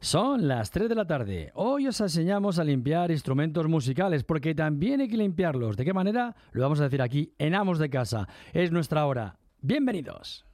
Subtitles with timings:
[0.00, 1.50] Son las 3 de la tarde.
[1.54, 5.76] Hoy os enseñamos a limpiar instrumentos musicales porque también hay que limpiarlos.
[5.76, 6.36] ¿De qué manera?
[6.52, 8.28] Lo vamos a decir aquí en Amos de Casa.
[8.52, 9.38] Es nuestra hora.
[9.60, 10.44] Bienvenidos.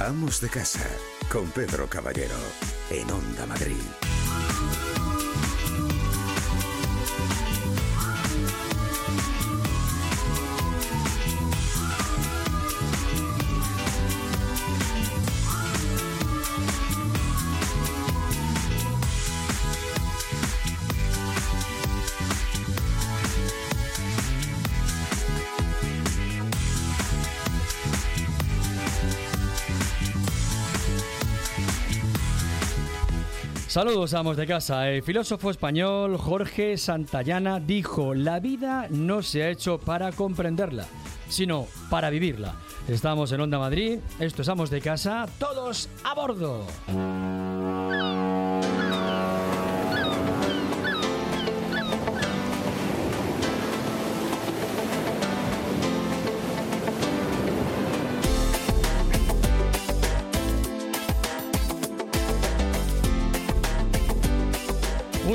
[0.00, 0.88] Amos de Casa
[1.30, 2.34] con Pedro Caballero
[2.90, 3.76] en Onda Madrid.
[33.72, 34.90] Saludos, amos de casa.
[34.90, 40.86] El filósofo español Jorge Santayana dijo, la vida no se ha hecho para comprenderla,
[41.30, 42.54] sino para vivirla.
[42.86, 46.66] Estamos en Onda Madrid, esto es Amos de Casa, todos a bordo.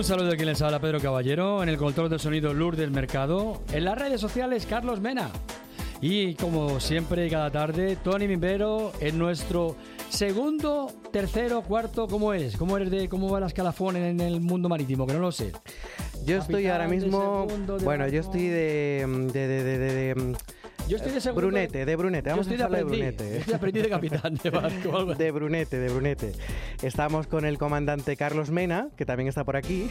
[0.08, 3.84] Saludo de quien les habla Pedro Caballero, en el control de sonido Lourdes Mercado, en
[3.86, 5.30] las redes sociales Carlos Mena.
[6.00, 9.76] Y como siempre, cada tarde, Tony Mimbero en nuestro
[10.10, 12.56] segundo, tercero, cuarto, ¿cómo eres?
[12.56, 15.06] ¿Cómo eres de cómo va la escalafón en el mundo marítimo?
[15.08, 15.52] Que no lo sé.
[16.26, 17.48] Yo estoy ahora mismo.
[17.84, 19.78] Bueno, yo estoy de, de, de-
[20.14, 20.38] de-
[20.88, 21.48] Yo estoy de segundo.
[21.48, 22.30] Brunete, de Brunete.
[22.30, 22.86] Vamos a estoy hablar de.
[22.86, 23.24] Brunete.
[23.30, 25.16] Yo estoy de aprendiz de capitán de barco.
[25.16, 26.32] De Brunete, de Brunete.
[26.82, 29.90] Estamos con el comandante Carlos Mena, que también está por aquí.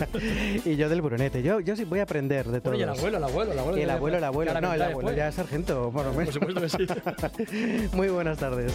[0.64, 1.42] y yo del Brunete.
[1.42, 2.72] Yo, yo sí voy a aprender de todo.
[2.74, 3.78] Bueno, y el abuelo, el abuelo, el abuelo.
[3.78, 4.52] Y el abuelo, el abuelo.
[4.54, 5.16] No, el abuelo después.
[5.16, 6.34] ya es sargento, por lo Por menos.
[6.34, 7.88] supuesto que sí.
[7.96, 8.72] Muy buenas tardes.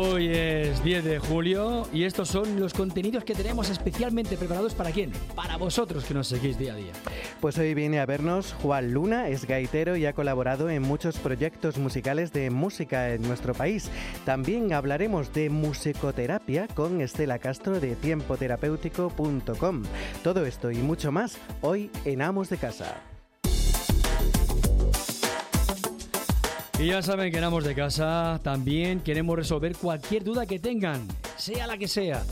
[0.00, 4.92] Hoy es 10 de julio y estos son los contenidos que tenemos especialmente preparados para
[4.92, 5.10] quién?
[5.34, 6.92] Para vosotros que nos seguís día a día.
[7.40, 11.78] Pues hoy viene a vernos Juan Luna, es gaitero y ha colaborado en muchos proyectos
[11.78, 13.90] musicales de música en nuestro país.
[14.24, 19.82] También hablaremos de musicoterapia con Estela Castro de tiempoterapéutico.com.
[20.22, 23.17] Todo esto y mucho más hoy en Amos de Casa.
[26.80, 31.66] Y ya saben que en de Casa también queremos resolver cualquier duda que tengan, sea
[31.66, 32.22] la que sea.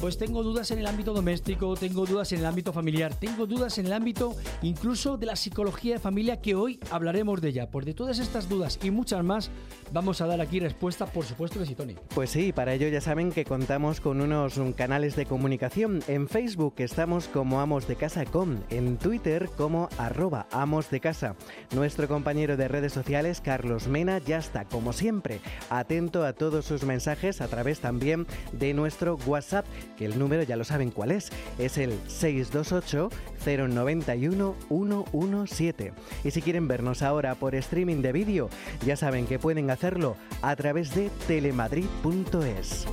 [0.00, 3.76] Pues tengo dudas en el ámbito doméstico, tengo dudas en el ámbito familiar, tengo dudas
[3.76, 7.70] en el ámbito incluso de la psicología de familia que hoy hablaremos de ella.
[7.70, 9.50] Pues de todas estas dudas y muchas más
[9.92, 11.96] vamos a dar aquí respuesta, por supuesto que sí, Tony.
[12.14, 16.02] Pues sí, para ello ya saben que contamos con unos canales de comunicación.
[16.08, 18.24] En Facebook estamos como Amos de Casa
[18.70, 21.36] en Twitter como arroba Amos de Casa.
[21.74, 26.84] Nuestro compañero de redes sociales, Carlos Mena, ya está, como siempre, atento a todos sus
[26.84, 29.66] mensajes a través también de nuestro WhatsApp,
[30.04, 33.10] el número ya lo saben cuál es, es el 628
[33.44, 35.92] 091 117.
[36.24, 38.50] Y si quieren vernos ahora por streaming de vídeo,
[38.84, 42.86] ya saben que pueden hacerlo a través de telemadrid.es.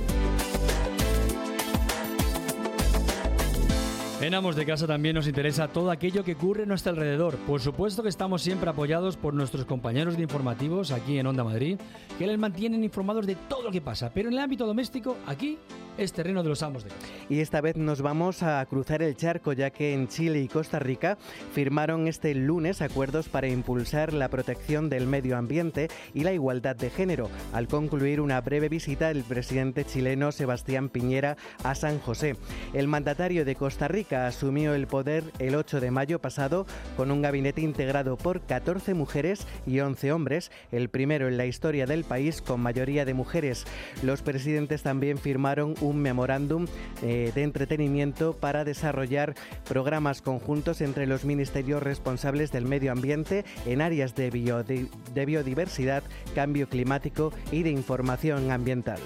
[4.20, 7.36] En Amos de Casa también nos interesa todo aquello que ocurre a nuestro alrededor.
[7.36, 11.78] Por supuesto que estamos siempre apoyados por nuestros compañeros de informativos aquí en Onda Madrid,
[12.18, 14.10] que les mantienen informados de todo lo que pasa.
[14.12, 15.56] Pero en el ámbito doméstico, aquí
[15.98, 17.02] es terreno de los amos de casa.
[17.28, 20.78] Y esta vez nos vamos a cruzar el charco ya que en Chile y Costa
[20.78, 21.18] Rica
[21.52, 26.90] firmaron este lunes acuerdos para impulsar la protección del medio ambiente y la igualdad de
[26.90, 32.36] género, al concluir una breve visita del presidente chileno Sebastián Piñera a San José.
[32.72, 36.66] El mandatario de Costa Rica asumió el poder el 8 de mayo pasado
[36.96, 41.86] con un gabinete integrado por 14 mujeres y 11 hombres, el primero en la historia
[41.86, 43.66] del país con mayoría de mujeres.
[44.02, 46.66] Los presidentes también firmaron un memorándum
[47.02, 49.34] eh, de entretenimiento para desarrollar
[49.66, 56.02] programas conjuntos entre los ministerios responsables del medio ambiente en áreas de, biodi- de biodiversidad,
[56.34, 58.98] cambio climático y de información ambiental.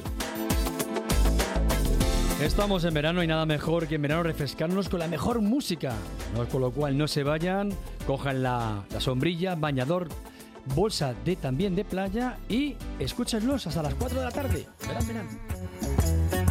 [2.42, 5.92] Estamos en verano y nada mejor que en verano refrescarnos con la mejor música.
[6.50, 7.70] Con lo cual no se vayan,
[8.04, 10.08] cojan la, la sombrilla, bañador,
[10.74, 14.66] bolsa de también de playa y escúchenlos hasta las 4 de la tarde.
[14.88, 16.41] Verán, verán.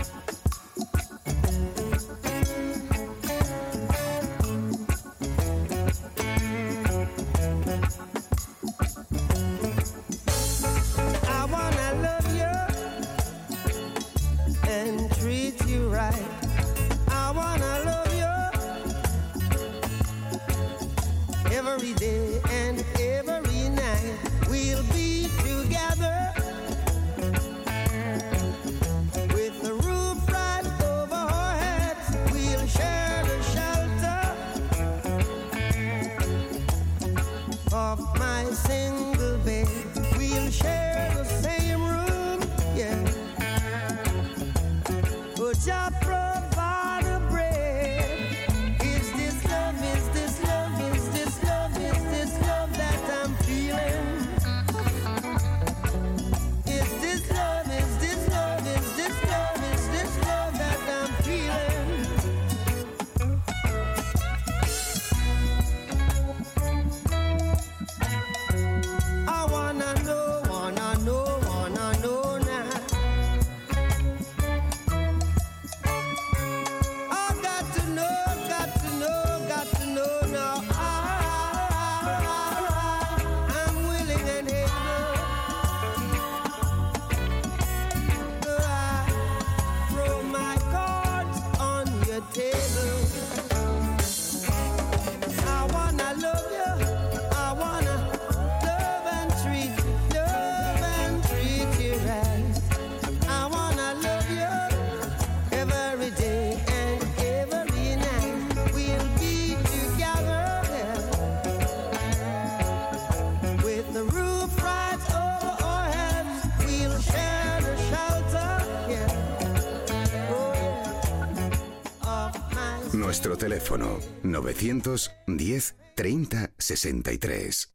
[123.24, 127.74] Nuestro teléfono 910 30 63.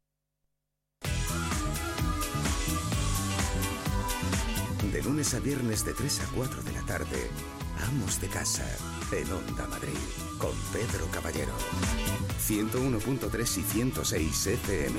[4.92, 7.30] De lunes a viernes de 3 a 4 de la tarde,
[7.86, 8.66] Amos de Casa,
[9.12, 9.92] en Onda Madrid,
[10.38, 11.52] con Pedro Caballero.
[12.44, 14.98] 101.3 y 106 FM.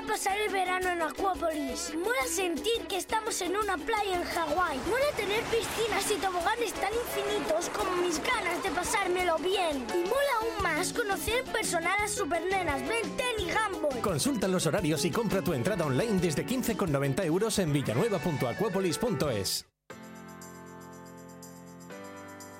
[0.00, 1.92] ¿Cómo mola pasar el verano en Acuópolis?
[1.94, 4.78] Mola sentir que estamos en una playa en Hawái.
[4.88, 9.84] Mola tener piscinas y toboganes tan infinitos como mis ganas de pasármelo bien.
[9.94, 14.00] Y mola aún más conocer personal a supernenas Ben 10 y Gumball.
[14.00, 19.66] Consulta los horarios y compra tu entrada online desde 15,90 euros en villanueva.acuapolis.es.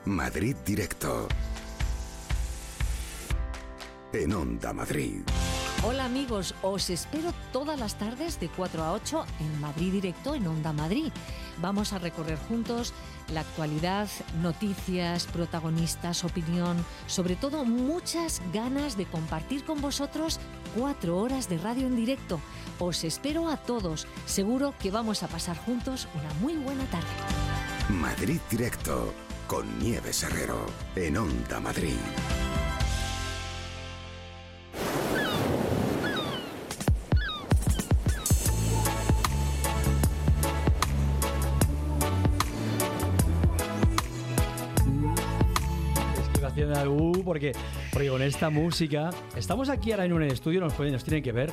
[0.05, 1.27] Madrid Directo.
[4.13, 5.23] En Onda Madrid.
[5.83, 10.47] Hola amigos, os espero todas las tardes de 4 a 8 en Madrid Directo en
[10.47, 11.11] Onda Madrid.
[11.57, 12.93] Vamos a recorrer juntos
[13.33, 14.07] la actualidad,
[14.43, 20.39] noticias, protagonistas, opinión, sobre todo muchas ganas de compartir con vosotros
[20.77, 22.41] cuatro horas de radio en directo.
[22.79, 27.09] Os espero a todos, seguro que vamos a pasar juntos una muy buena tarde.
[27.89, 29.15] Madrid Directo.
[29.47, 30.67] Con Nieves Herrero.
[30.95, 31.97] En Onda Madrid.
[46.75, 47.53] Algo, porque,
[47.93, 49.11] porque con esta música.
[49.37, 51.51] Estamos aquí ahora en un estudio, nos, pueden, nos tienen que ver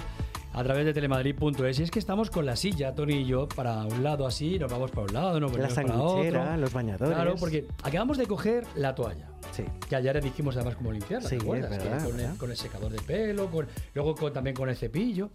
[0.54, 1.80] a través de telemadrid.es.
[1.80, 4.72] Y es que estamos con la silla, Tony y yo, para un lado así, nos
[4.72, 6.58] vamos para un lado, nos La para otro.
[6.58, 7.16] los bañadores.
[7.16, 9.30] Claro, porque acabamos de coger la toalla.
[9.52, 9.64] Sí.
[9.90, 11.72] Que ayer dijimos además cómo limpiarla, Sí, ¿te acuerdas?
[11.72, 14.76] es verdad, con, el, con el secador de pelo, con, luego con- también con el
[14.76, 15.30] cepillo.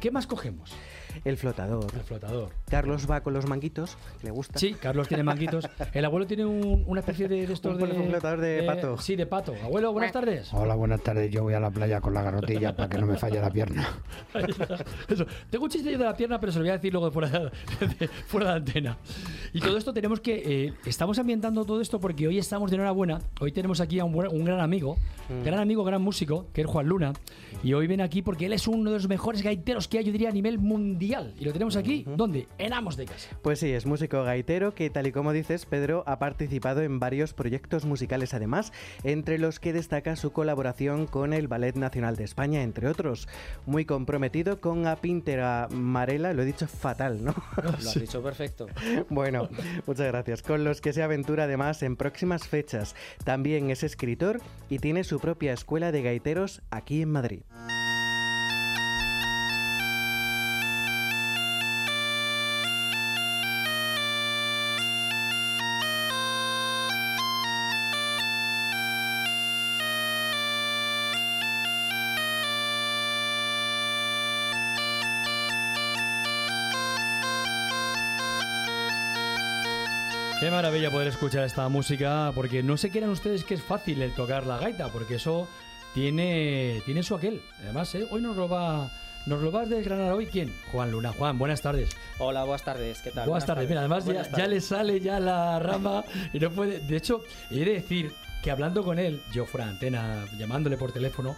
[0.00, 0.72] ¿Qué más cogemos?
[1.24, 1.86] El flotador.
[1.94, 2.50] El flotador.
[2.68, 4.58] Carlos va con los manguitos, que le gusta.
[4.58, 5.68] Sí, Carlos tiene manguitos.
[5.94, 8.08] El abuelo tiene un- una especie de, de estos Un de...
[8.08, 8.98] flotador de pato.
[8.98, 9.54] Sí, de pato.
[9.62, 10.52] Abuelo, buenas tardes.
[10.52, 11.30] Hola, buenas tardes.
[11.30, 13.88] Yo voy a la playa con la garrotilla para que no me falle la pierna.
[15.08, 15.26] Eso.
[15.50, 17.50] Tengo un chiste de la pierna, pero se lo voy a decir luego fuera de,
[17.98, 18.98] de- fuera de antena.
[19.52, 20.66] Y todo esto tenemos que.
[20.66, 23.20] eh, estamos ambientando todo esto porque hoy estamos de enhorabuena.
[23.44, 24.96] Hoy tenemos aquí a un, buen- un gran amigo,
[25.44, 27.12] gran amigo, gran músico, que es Juan Luna.
[27.64, 30.12] Y hoy viene aquí porque él es uno de los mejores gaiteros que hay, yo
[30.12, 31.32] diría, a nivel mundial.
[31.40, 32.46] Y lo tenemos aquí, ¿dónde?
[32.58, 33.30] En Amos de Casa.
[33.40, 37.32] Pues sí, es músico gaitero que, tal y como dices, Pedro ha participado en varios
[37.32, 42.62] proyectos musicales además, entre los que destaca su colaboración con el Ballet Nacional de España,
[42.62, 43.28] entre otros.
[43.64, 47.34] Muy comprometido con a Pintera Marela, lo he dicho fatal, ¿no?
[47.62, 48.66] Lo has dicho perfecto.
[49.08, 49.48] Bueno,
[49.86, 50.42] muchas gracias.
[50.42, 52.94] Con los que se aventura además en próximas fechas.
[53.24, 57.40] También es escritor y tiene su propia escuela de gaiteros aquí en Madrid.
[80.44, 84.12] Qué maravilla poder escuchar esta música, porque no se crean ustedes que es fácil el
[84.12, 85.48] tocar la gaita, porque eso
[85.94, 87.40] tiene, tiene su aquel.
[87.60, 88.06] Además, ¿eh?
[88.10, 88.90] hoy nos lo va.
[89.26, 90.52] Nos lo vas a desgranar hoy quién?
[90.70, 91.12] Juan Luna.
[91.12, 91.96] Juan, buenas tardes.
[92.18, 93.00] Hola, buenas tardes.
[93.00, 93.26] ¿Qué tal?
[93.26, 93.66] Buenas tardes.
[93.66, 94.50] Mira, además ya, Buenas ya tardes.
[94.50, 96.80] le sale ya la rama y no puede.
[96.80, 100.92] De hecho, he de decir que hablando con él, yo fuera de antena, llamándole por
[100.92, 101.34] teléfono,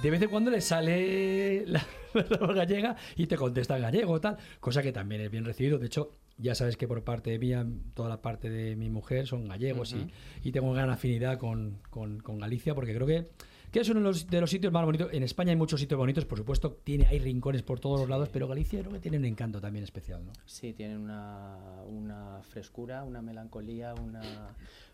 [0.00, 1.84] de vez en cuando le sale la,
[2.14, 5.78] la gallega y te contesta en gallego tal, cosa que también es bien recibido.
[5.78, 9.48] De hecho, ya sabes que por parte mía, toda la parte de mi mujer son
[9.48, 10.06] gallegos Ujú.
[10.44, 13.28] y, y tengo gran afinidad con, con- con Galicia porque creo que,
[13.74, 15.12] que es uno de los, de los sitios más bonitos.
[15.12, 18.28] En España hay muchos sitios bonitos, por supuesto, tiene, hay rincones por todos los lados,
[18.32, 20.32] pero Galicia creo que tiene un encanto también especial, ¿no?
[20.46, 21.56] Sí, tienen una,
[21.88, 24.22] una frescura, una melancolía, una,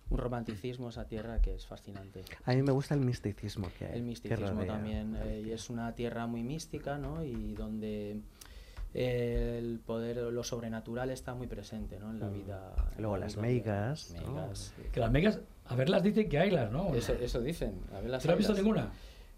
[0.08, 2.22] un romanticismo esa tierra que es fascinante.
[2.46, 3.96] A mí me gusta el misticismo que hay.
[3.98, 5.14] El misticismo también.
[5.24, 7.22] eh, y es una tierra muy mística, ¿no?
[7.22, 8.18] Y donde
[8.94, 12.10] el poder, lo sobrenatural está muy presente, ¿no?
[12.10, 12.32] En la Mm.
[12.32, 12.72] vida.
[12.96, 14.26] en Luego la las vida meigas, diaria.
[14.28, 14.34] ¿no?
[14.36, 14.82] Meigas, sí.
[14.90, 16.94] Que las megas, a verlas dicen que haylas, ¿no?
[16.94, 17.72] Eso, eso dicen.
[17.96, 18.90] A ver las ¿Tú no has visto ninguna?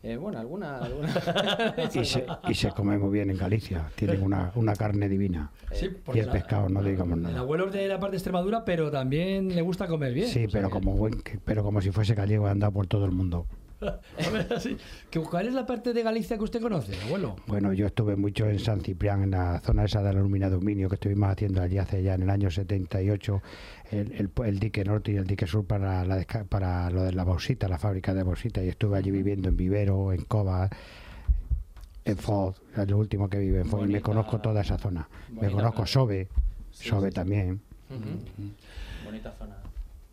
[0.02, 0.78] Eh, bueno, alguna...
[0.78, 1.14] alguna...
[1.94, 3.88] Y se, y se come muy bien en Galicia.
[3.94, 5.52] Tienen una, una carne divina.
[5.70, 7.38] Sí, Y el la- pescado, no digamos El nada.
[7.38, 10.26] abuelo es de la parte de Extremadura, pero también le gusta comer bien.
[10.26, 13.12] Sí, sea pero como, buen, que- pero como si fuese gallego, anda por todo el
[13.12, 13.46] mundo.
[14.26, 14.76] A ver, así.
[15.10, 17.36] ¿Que- ¿Cuál es la parte de Galicia que usted conoce, abuelo?
[17.46, 20.54] Bueno, yo estuve mucho en San Ciprián, en la zona esa de la alumina de
[20.56, 23.42] Dominio, que estuvimos haciendo allí hace ya en el año 78,
[23.90, 27.12] el, el, el dique norte y el dique sur para, la, desca- para lo de
[27.12, 30.70] la bauxita, la fábrica de bauxita, y estuve allí viviendo en Vivero, en Cova,
[32.04, 34.78] en Foz, es lo último que vive en Foz, y me Bonita- conozco toda esa
[34.78, 35.08] zona.
[35.28, 35.86] Me bonita conozco.
[35.86, 36.28] Sobe,
[36.70, 37.14] Sí, Sobe sí.
[37.14, 37.60] también.
[39.04, 39.56] Bonita zona.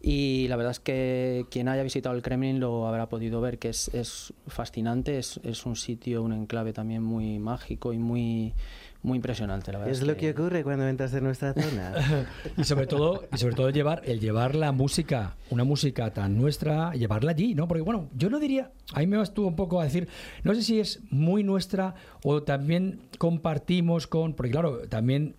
[0.02, 3.69] y la verdad es que quien haya visitado el Kremlin lo habrá podido ver, que
[3.69, 5.19] es, es fascinante.
[5.19, 8.54] Es, es un sitio, un enclave también muy mágico y muy,
[9.02, 9.73] muy impresionante.
[9.73, 11.92] La verdad Es lo que ocurre cuando entras en nuestra zona.
[12.57, 16.92] Y sobre todo, y sobre todo llevar, el llevar la música, una música tan nuestra,
[16.92, 17.69] llevarla allí, ¿no?
[17.69, 20.09] Porque bueno, yo no diría, a mí me estuvo un poco a decir,
[20.45, 25.37] no sé si es muy nuestra o también compartimos con, porque claro, también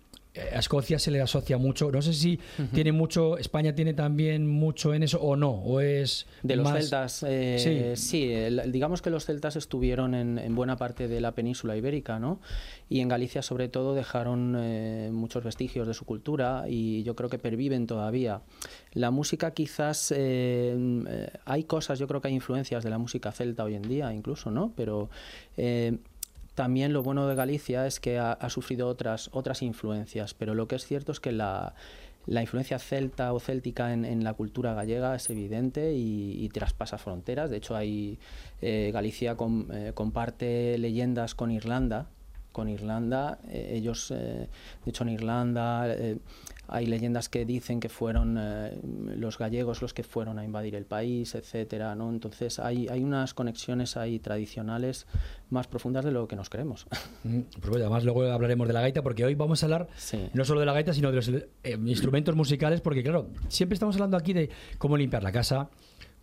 [0.54, 2.40] a Escocia se le asocia mucho, no sé si
[2.72, 6.78] tiene mucho, España tiene también mucho en eso o no, o es De los más-
[6.80, 8.02] celtas, eh, Sí.
[8.02, 12.18] sí, el- digamos que los celtas estuvieron en, en buena parte de la península ibérica,
[12.18, 12.40] ¿no?
[12.88, 17.28] Y en Galicia, sobre todo, dejaron eh, muchos vestigios de su cultura y yo creo
[17.28, 18.40] que perviven todavía.
[18.94, 20.74] La música, quizás, eh,
[21.08, 24.12] eh, hay cosas, yo creo que hay influencias de la música celta hoy en día,
[24.14, 24.72] incluso, ¿no?
[24.76, 25.10] Pero
[25.56, 25.98] eh,
[26.54, 30.76] también lo bueno de Galicia es que ha, sufrido otras, otras influencias, pero lo que
[30.76, 31.74] es cierto es que la,
[32.26, 37.50] la influencia celta o céltica en, la cultura gallega es evidente y, traspasa fronteras.
[37.50, 38.18] De hecho, hay,
[38.60, 39.36] eh, Galicia
[39.72, 42.06] eh, comparte leyendas con Irlanda.
[42.52, 44.46] Con Irlanda, eh, ellos, de
[44.84, 45.86] hecho, en Irlanda
[46.68, 48.78] hay leyendas que dicen que fueron eh,
[49.16, 52.08] los gallegos los que fueron a invadir el país, etcétera, ¿no?
[52.10, 55.06] Entonces hay, hay unas conexiones ahí tradicionales
[55.50, 56.86] más profundas de lo que nos creemos.
[57.24, 60.28] Mm, Pues bueno, además luego hablaremos de la gaita porque hoy vamos a hablar Sí.
[60.34, 61.44] no solo de la gaita sino de los eh,
[61.84, 65.68] instrumentos musicales porque claro, siempre estamos hablando aquí de cómo limpiar la casa,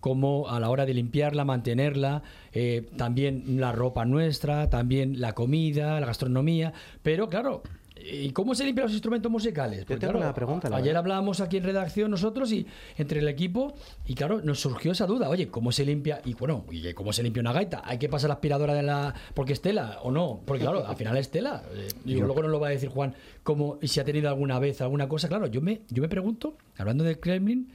[0.01, 6.00] cómo a la hora de limpiarla, mantenerla, eh, también la ropa nuestra, también la comida,
[6.00, 7.62] la gastronomía, pero claro,
[8.01, 9.86] ¿y cómo se limpian los instrumentos musicales?
[9.86, 11.00] Pues tengo claro, una pregunta, la Ayer verdad.
[11.01, 12.65] hablábamos aquí en redacción nosotros y
[12.98, 13.74] entre el equipo
[14.06, 16.22] y claro, nos surgió esa duda, oye, ¿cómo se limpia?
[16.25, 17.82] Y bueno, ¿y cómo se limpia una gaita?
[17.86, 20.41] ¿Hay que pasar la aspiradora de la porque es tela o no?
[20.46, 21.63] Porque claro, al final es tela.
[21.74, 23.13] Eh, Yo- luego nos lo va a decir Juan
[23.44, 25.27] cómo y si ha tenido alguna vez alguna cosa.
[25.27, 27.70] Claro, yo me yo me pregunto, hablando del Kremlin,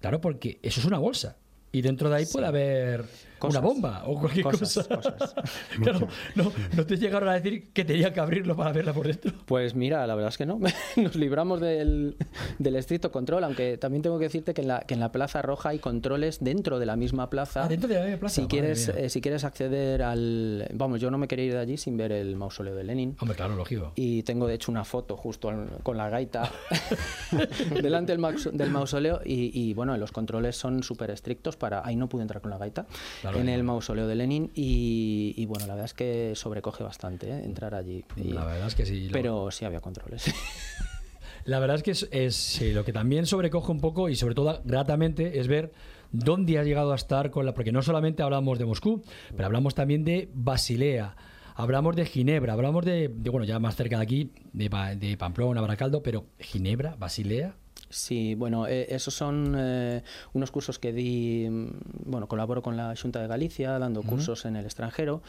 [0.00, 1.36] claro, porque eso es una bolsa
[1.72, 3.04] y dentro de ahí puede haber
[3.48, 5.16] una bomba o cualquier Cosas, cosa.
[5.82, 9.32] claro, no, no te llegaron a decir que tenía que abrirlo para verla por dentro.
[9.46, 10.58] Pues mira, la verdad es que no.
[10.96, 12.16] Nos libramos del,
[12.58, 15.42] del estricto control, aunque también tengo que decirte que en, la, que en la Plaza
[15.42, 17.64] Roja hay controles dentro de la misma plaza.
[17.64, 20.68] Ah, dentro de la misma plaza, Si madre quieres, eh, si quieres acceder al...
[20.74, 23.16] Vamos, yo no me quería ir de allí sin ver el mausoleo de Lenin.
[23.20, 23.92] Hombre, claro, lógico.
[23.94, 26.50] Y tengo de hecho una foto justo con la gaita
[27.82, 31.82] delante del mausoleo y, y, bueno, los controles son súper estrictos para...
[31.84, 32.86] Ahí no pude entrar con la gaita
[33.20, 37.28] Claro, en el mausoleo de Lenin y, y, bueno, la verdad es que sobrecoge bastante
[37.30, 37.44] ¿eh?
[37.44, 38.04] entrar allí.
[38.16, 39.06] Y- La verdad es que sí.
[39.08, 40.24] lo- Pero sí había controles.
[41.44, 44.34] La verdad es que es, es, sí, lo que también sobrecoge un poco y sobre
[44.34, 45.72] todo gratamente es ver
[46.12, 47.54] dónde has llegado a estar con la...
[47.54, 49.02] Porque no solamente hablamos de Moscú,
[49.34, 51.16] pero hablamos también de Basilea,
[51.54, 56.02] hablamos de Ginebra, hablamos de, de, bueno, ya más cerca de aquí, de Pamplona, Baracaldo,
[56.02, 57.54] pero Ginebra, Basilea...
[57.90, 61.70] Sí, bueno, eh, esos son eh, unos cursos que di, mm,
[62.06, 65.22] bueno, colaboro con la Junta de Galicia dando cursos en el extranjero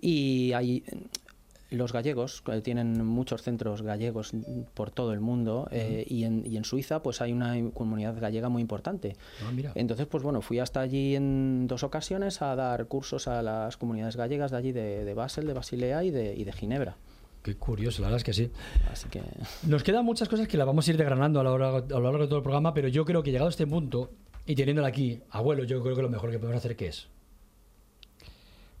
[0.00, 0.82] y hay
[1.70, 6.56] los gallegos tienen muchos centros gallegos mm, por todo el mundo eh, y, en, y
[6.56, 9.16] en Suiza pues hay una comunidad gallega muy importante.
[9.46, 9.72] Ah, mira.
[9.74, 14.16] Entonces, pues bueno, fui hasta allí en dos ocasiones a dar cursos a las comunidades
[14.16, 16.96] gallegas de allí, de, de Basel, de Basilea y de, y de Ginebra.
[17.42, 18.50] Qué curioso, la verdad es que sí.
[18.90, 19.22] Así que...
[19.66, 22.02] Nos quedan muchas cosas que las vamos a ir desgranando a lo, largo, a lo
[22.02, 24.10] largo de todo el programa, pero yo creo que llegado a este punto
[24.46, 27.08] y teniéndola aquí, abuelo, yo creo que lo mejor que podemos hacer ¿qué es?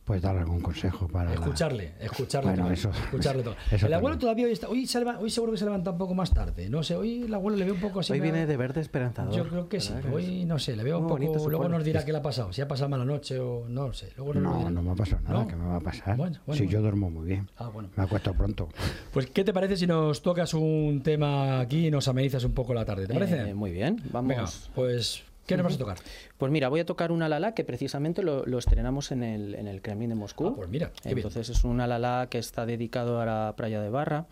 [0.08, 1.26] Puedes dar algún consejo para.
[1.28, 2.72] la- Escucharle, escucharle Bueno, todo.
[2.72, 3.54] eso- escucharle todo.
[3.70, 4.18] eso el abuelo también.
[4.20, 4.68] todavía hoy está.
[4.68, 6.68] Hoy, se leva- hoy seguro que se levanta un poco más tarde.
[6.70, 8.12] No sé, hoy el abuelo le veo un poco así.
[8.14, 9.34] Hoy viene de verde esperanzador.
[9.34, 9.92] Yo creo que sí.
[9.92, 11.48] ¿verdad que Hoy no sé, le veo un poco.
[11.48, 12.52] Luego nos dirá qué le ha pasado.
[12.54, 14.10] Si ha pasado mala noche o no sé.
[14.16, 14.70] Luego nos No, dirá.
[14.70, 15.40] no me ha pasado nada.
[15.40, 15.46] ¿No?
[15.46, 16.16] ¿Qué me va a pasar?
[16.16, 16.70] Bueno, bueno, si bueno.
[16.72, 17.50] yo duermo muy bien.
[17.58, 17.90] Ah, bueno.
[17.94, 18.68] Me acuesto pronto.
[19.12, 22.72] Pues, ¿qué te parece si nos tocas un tema aquí y nos amenizas un poco
[22.72, 23.06] la tarde?
[23.06, 23.50] ¿Te parece?
[23.50, 24.28] Eh, muy bien, vamos.
[24.28, 24.44] Venga,
[24.74, 25.98] pues, ¿qué nos vas a tocar?
[26.36, 29.66] Pues mira, voy a tocar un alalá que precisamente lo, lo estrenamos en el, en
[29.66, 30.48] el Kremlin de Moscú.
[30.48, 31.18] Ah, pues mira, bien.
[31.18, 34.26] Entonces es un alalá que está dedicado a la playa de Barra,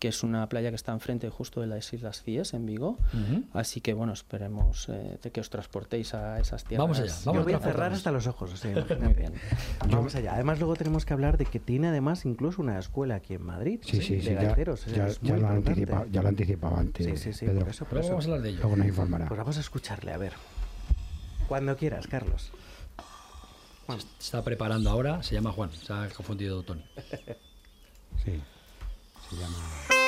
[0.00, 2.98] que es una playa que está enfrente justo de las Islas Cíes, en Vigo.
[3.52, 6.82] Así que bueno, esperemos eh, que os transportéis a esas tierras.
[6.84, 8.52] Vamos allá, Yo vamos voy a cerrar hasta los ojos.
[8.52, 9.34] o sea, Muy bien.
[9.88, 10.34] Vamos allá.
[10.34, 13.80] Además, luego tenemos que hablar de que tiene además incluso una escuela aquí en Madrid.
[13.84, 14.26] Sí, sí, de sí.
[14.30, 14.86] Ya, gaiteros.
[14.86, 17.06] o sea, ya- es ya muy lo ya anticipado antes.
[17.06, 17.60] Sí, sí, sí, Pedro.
[17.60, 18.10] por eso, por Luego eso.
[18.12, 18.58] vamos a hablar de ello.
[18.62, 19.28] Luego nos informará.
[19.28, 20.32] Pues vamos a escucharle, a ver.
[21.46, 22.50] Cuando quieras, Carlos.
[23.88, 26.84] Se está preparando ahora, se llama Juan, se ha confundido Tony.
[28.24, 28.40] Sí.
[29.30, 29.99] Se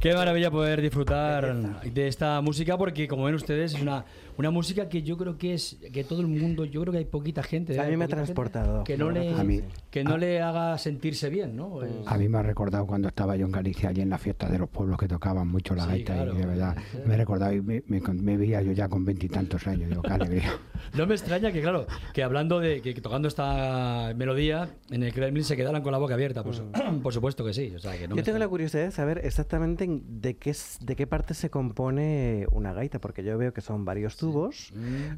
[0.00, 4.06] Qué maravilla poder disfrutar de esta música porque como ven ustedes es una,
[4.38, 7.04] una música que yo creo que es que todo el mundo, yo creo que hay
[7.04, 8.82] poquita gente, A mí me ha transportado.
[8.84, 9.60] que no le verdad A mí-
[9.90, 11.82] que no le haga sentirse bien, ¿no?
[11.82, 14.50] Es- A mí me ha recordado cuando estaba yo en Galicia, allí en las fiestas
[14.50, 16.34] de los pueblos que tocaban mucho la Sí, gaita, claro.
[16.34, 19.66] y de verdad me he recordado y me, me, me veía yo ya con veintitantos
[19.66, 19.90] años.
[19.90, 20.52] Yo, qué alegría.
[20.94, 25.44] No me extraña que, claro, que hablando de que, tocando esta melodía en el Kremlin
[25.44, 26.42] se quedaran con la boca abierta.
[26.42, 26.62] Pues,
[27.02, 27.72] por supuesto que sí.
[27.76, 30.96] O sea, que no me Yo tengo la curiosidad de saber exactamente de qué, de
[30.96, 34.72] qué parte se compone una gaita, porque yo veo que son varios tubos,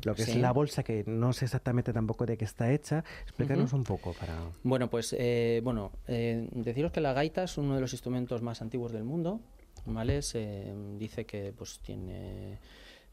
[0.05, 3.05] lo que es la bolsa, que no sé exactamente tampoco de qué está hecha.
[3.23, 4.39] Explícanos un poco para...
[4.63, 8.63] Bueno, pues eh, bueno, eh, deciros que la gaita es uno de los instrumentos más
[8.63, 9.41] antiguos del mundo,
[9.87, 10.23] ¿vale?
[10.23, 12.59] Se dice que pues tiene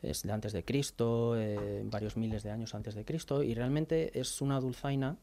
[0.02, 4.18] es de antes de Cristo, eh, varios miles de años antes de Cristo, y realmente
[4.20, 5.18] es una dulzaina,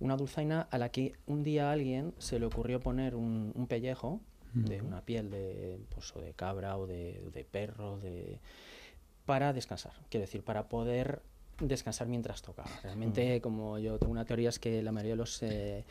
[0.00, 3.66] una dulzaina a la que un día a alguien se le ocurrió poner un, un
[3.66, 4.20] pellejo
[4.54, 8.38] de una piel de, pues, o de cabra o de, de perro, de
[9.24, 11.22] para descansar, quiero decir, para poder
[11.60, 12.70] descansar mientras tocaba.
[12.82, 15.84] Realmente, como yo tengo una teoría, es que la mayoría de los eh,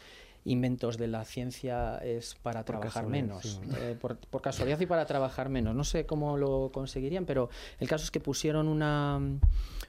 [0.45, 3.61] inventos de la ciencia es para Por trabajar menos.
[3.77, 5.75] eh, por, por casualidad y para trabajar menos.
[5.75, 7.49] No sé cómo lo conseguirían, pero
[7.79, 9.19] el caso es que pusieron una,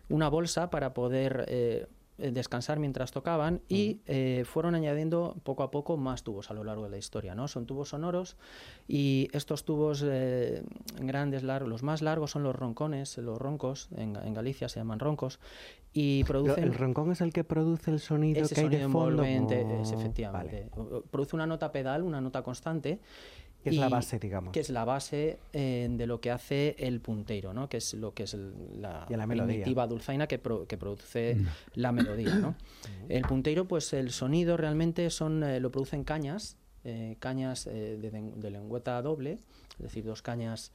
[0.08, 1.86] una bolsa para poder eh,
[2.18, 6.62] eh, descansar mientras tocaban y eh, fueron añadiendo poco a poco más tubos a lo
[6.62, 7.34] largo de la historia.
[7.34, 7.48] ¿no?
[7.48, 8.36] Son tubos sonoros
[8.86, 10.62] y estos tubos eh,
[11.00, 14.98] grandes, largos, los más largos son los roncones, los roncos, en, en Galicia se llaman
[14.98, 15.40] roncos,
[15.92, 16.64] y Lo- producen...
[16.64, 19.24] ¿El roncón es el que produce el sonido Ese que hay sonido de fondo?
[19.24, 20.68] envolvente, es efectivamente.
[21.11, 22.98] Produce una nota pedal, una nota constante.
[23.62, 24.52] Que es la base, digamos.
[24.52, 27.68] Que es la base eh, de lo que hace el punteiro, ¿no?
[27.68, 31.37] Que es lo que es el- la, Y la primitiva dulzaina que, pro- que produce
[31.74, 32.57] la melodía, ¿no?
[33.09, 38.11] El punteiro, pues el sonido realmente son eh, lo producen cañas, eh, cañas eh, de,
[38.11, 39.38] den- de lengüeta doble,
[39.78, 40.72] es decir, dos cañas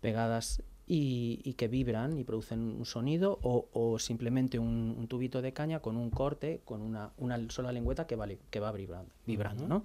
[0.00, 5.42] pegadas y, y que vibran y producen un sonido o, o simplemente un, un tubito
[5.42, 9.10] de caña con un corte, con una, una sola lengüeta que, vale, que va vibrando,
[9.26, 9.84] vibrando ¿no?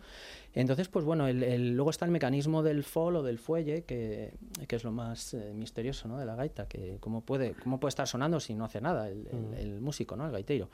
[0.54, 4.32] Entonces, pues bueno, el, el- luego está el mecanismo del fol o del fuelle, que,
[4.68, 6.18] que es lo más eh, misterioso ¿no?
[6.18, 9.28] de la gaita, que cómo puede, cómo puede estar sonando si no hace nada el,
[9.28, 10.26] el- el músico, ¿no?
[10.26, 10.70] el gaiteiro.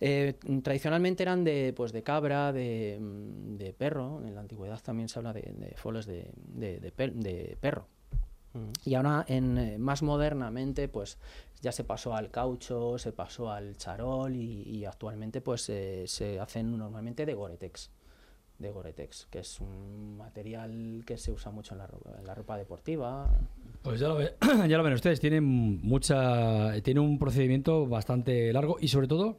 [0.00, 5.18] Eh, tradicionalmente eran de, pues, de cabra, de, de perro, en la antigüedad también se
[5.18, 7.86] habla de, de foles de, de perro.
[8.84, 11.18] Y ahora, en, eh, más modernamente, pues
[11.60, 16.38] ya se pasó al caucho, se pasó al charol y, y actualmente pues eh, se
[16.40, 17.90] hacen normalmente de Goretex.
[18.58, 22.34] De Goretex, que es un material que se usa mucho en la ropa, en la
[22.34, 23.28] ropa deportiva.
[23.82, 24.34] Pues ya lo, ve-
[24.68, 29.38] ya lo ven ustedes, tienen mucha, tiene un procedimiento bastante largo y sobre todo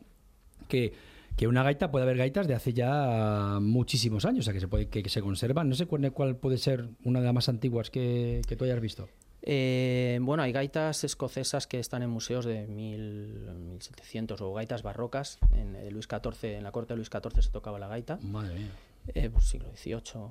[0.67, 0.93] que,
[1.35, 4.67] que una gaita puede haber gaitas de hace ya muchísimos años, o sea que se
[4.67, 5.69] puede, que, que se conservan.
[5.69, 8.79] No sé cuál, cuál puede ser una de las más antiguas que, que tú hayas
[8.79, 9.07] visto.
[9.45, 15.37] Eh, bueno, hay gaitas escocesas que están en museos de mil, 1700 o gaitas barrocas.
[15.53, 18.19] En Luis XIV, en la corte de Luis XIV se tocaba la gaita.
[18.21, 18.71] Madre mía.
[19.07, 20.21] Eh, pues siglo XVIII,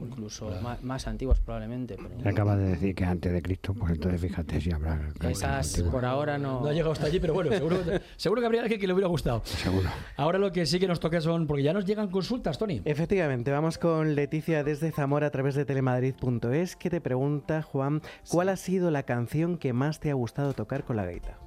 [0.00, 1.96] incluso más, más antiguas probablemente.
[1.96, 2.20] Pero...
[2.20, 5.08] Se acaba de decir que antes de Cristo, pues entonces fíjate si habrá.
[5.28, 6.60] Esas por ahora no.
[6.60, 7.78] No ha llegado hasta allí, pero bueno, seguro,
[8.16, 9.42] seguro que habría alguien que le hubiera gustado.
[9.44, 9.88] Seguro.
[10.16, 12.82] Ahora lo que sí que nos toca son, porque ya nos llegan consultas, Tony.
[12.84, 18.48] Efectivamente, vamos con Leticia desde Zamora a través de telemadrid.es que te pregunta, Juan, ¿cuál
[18.48, 21.38] ha sido la canción que más te ha gustado tocar con la gaita?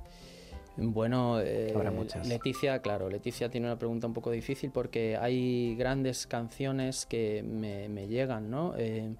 [0.76, 2.28] Bueno, eh, Habrá muchas.
[2.28, 7.90] Leticia, claro, Leticia tiene una pregunta un poco difícil porque hay grandes canciones que me,
[7.90, 8.74] me llegan, ¿no?
[8.78, 9.16] Eh,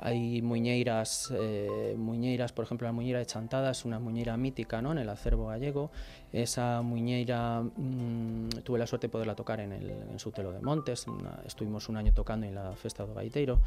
[0.00, 4.92] hay muñeiras, eh, muñeiras, por ejemplo, la muñeira de Chantada es una muñeira mítica, ¿no?
[4.92, 5.90] En el acervo gallego.
[6.32, 11.06] Esa muñeira mm, tuve la suerte de poderla tocar en el en Sutelo de Montes.
[11.06, 13.60] una- estuvimos un año tocando en la Festa do Gaiteiro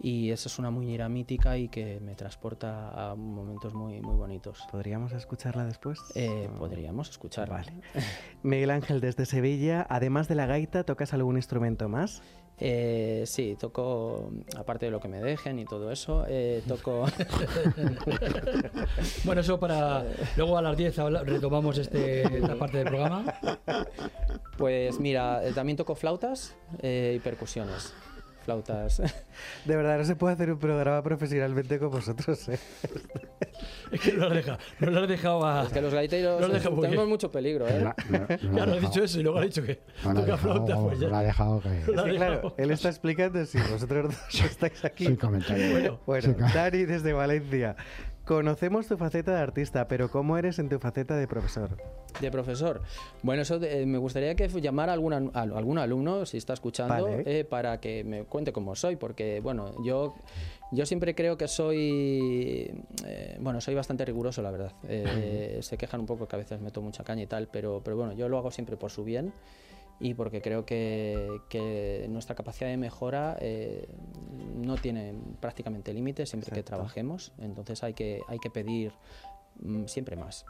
[0.00, 4.60] y esa es una muñeira mítica y que me transporta a momentos muy, muy bonitos.
[4.70, 5.98] ¿Podríamos escucharla después?
[6.14, 7.56] Eh, podríamos escucharla.
[7.56, 7.72] Vale.
[8.44, 12.22] Miguel Ángel desde Sevilla, además de la gaita, ¿tocas algún instrumento más?
[12.64, 17.06] Eh, sí, toco, aparte de lo que me dejen y todo eso, eh, toco...
[19.24, 20.04] Bueno, eso para...
[20.36, 23.24] Luego a las 10 habla- retomamos este, esta parte del programa.
[24.56, 27.92] Pues mira, eh, también toco flautas eh, y percusiones.
[28.44, 29.00] Flautas.
[29.64, 32.58] De verdad, no se puede hacer un programa profesionalmente con vosotros, ¿eh?
[33.92, 35.62] Es que no lo has dejado, no lo has dejado a...
[35.64, 37.80] Es que los gaiteros No lo tenemos mucho peligro, ¿eh?
[37.84, 38.18] La- no-
[38.50, 40.26] no Ya lo ha has dicho eso y luego has dicho que No ha toca
[40.32, 41.06] dejado, flauta, pues ya.
[41.06, 41.68] no la ha dejado que...
[41.68, 45.06] Lo Es has que, claro, él está explicando si vosotros dos estáis aquí.
[45.06, 46.00] Sin comentario.
[46.06, 46.48] Bueno, Bueno.
[46.54, 47.76] Dani desde Valencia.
[48.24, 51.76] Conocemos tu faceta de artista, pero ¿cómo eres en tu faceta de profesor?
[52.20, 52.80] De profesor.
[53.22, 56.52] Bueno, eso de- eh, me gustaría que llamar a algún, a algún alumno, si está
[56.52, 57.22] escuchando, Vale.
[57.26, 60.14] eh, para que me cuente cómo soy, porque, bueno, yo,
[60.70, 62.70] yo siempre creo que soy,
[63.06, 64.72] eh, bueno, soy bastante riguroso, la verdad.
[64.88, 67.96] Eh, se quejan un poco que a veces meto mucha caña y tal, pero, pero
[67.96, 69.32] bueno, yo lo hago siempre por su bien
[70.02, 73.88] y porque creo que, que nuestra capacidad de mejora eh,
[74.56, 76.76] no tiene prácticamente límites siempre que Exacto.
[76.76, 78.92] trabajemos, entonces hay que, hay que pedir
[79.60, 80.44] mm, siempre más.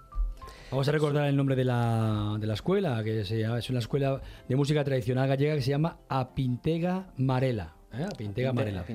[0.70, 3.78] Vamos a recordar el nombre de la, de la escuela, que se llama- es una
[3.78, 7.76] escuela de música tradicional gallega que se llama Apintega Marela.
[7.94, 8.06] ¿Eh?
[8.16, 8.86] Pintega Amarela.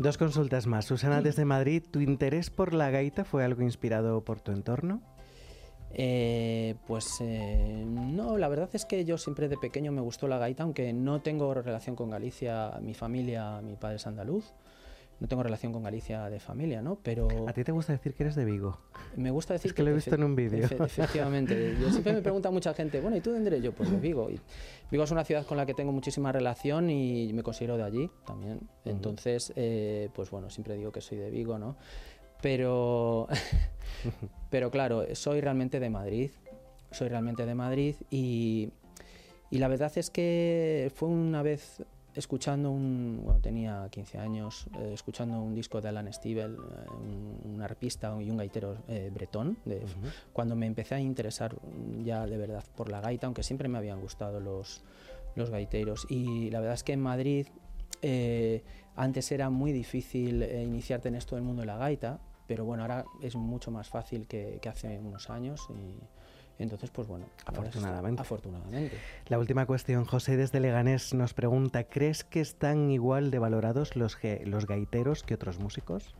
[0.00, 0.84] Dos consultas más.
[0.84, 5.00] Susana, desde Madrid, ¿tu interés por la gaita fue algo inspirado por tu entorno?
[5.96, 10.38] Eh, pues eh, no, la verdad es que yo siempre de pequeño me gustó la
[10.38, 14.52] gaita, aunque no tengo relación con Galicia, mi familia, mi padre es andaluz,
[15.20, 16.98] no tengo relación con Galicia de familia, ¿no?
[17.02, 17.28] Pero...
[17.48, 18.78] ¿A ti te gusta decir que eres de Vigo?
[19.16, 20.64] Me gusta decir es que, lo he visto en un vídeo.
[20.64, 21.76] Efe, efectivamente.
[21.80, 23.62] Yo siempre me pregunta mucha gente, bueno, ¿y tú de dónde eres?
[23.62, 24.28] Yo, pues de Vigo.
[24.30, 24.40] Y
[24.90, 28.10] Vigo es una ciudad con la que tengo muchísima relación y me considero de allí
[28.26, 28.60] también.
[28.84, 31.76] Entonces, eh, pues bueno, siempre digo que soy de Vigo, ¿no?
[32.44, 33.26] Pero,
[34.50, 36.30] pero claro, soy realmente de Madrid.
[36.90, 38.68] Soy realmente de Madrid y,
[39.50, 41.82] y la verdad es que fue una vez
[42.14, 47.54] escuchando un, bueno, tenía 15 años, eh, escuchando un disco de Alan Stivell, eh, un,
[47.54, 50.12] un, arpista y un gaitero eh, bretón, de, uh -huh.
[50.34, 51.56] cuando me empecé a interesar
[52.04, 54.84] ya de verdad por la gaita, aunque siempre me habían gustado los,
[55.34, 56.06] los gaiteros.
[56.10, 57.46] Y la verdad es que en Madrid
[58.02, 58.62] eh,
[58.96, 63.04] antes era muy difícil iniciarte en esto del mundo de la gaita, pero bueno, ahora
[63.22, 65.66] es mucho más fácil que, que hace unos años.
[65.70, 65.98] Y,
[66.58, 68.22] entonces, pues bueno, afortunadamente.
[68.22, 68.96] afortunadamente.
[69.26, 74.18] La última cuestión, José desde Leganés nos pregunta, ¿crees que están igual de valorados los,
[74.44, 76.14] los gaiteros que otros músicos?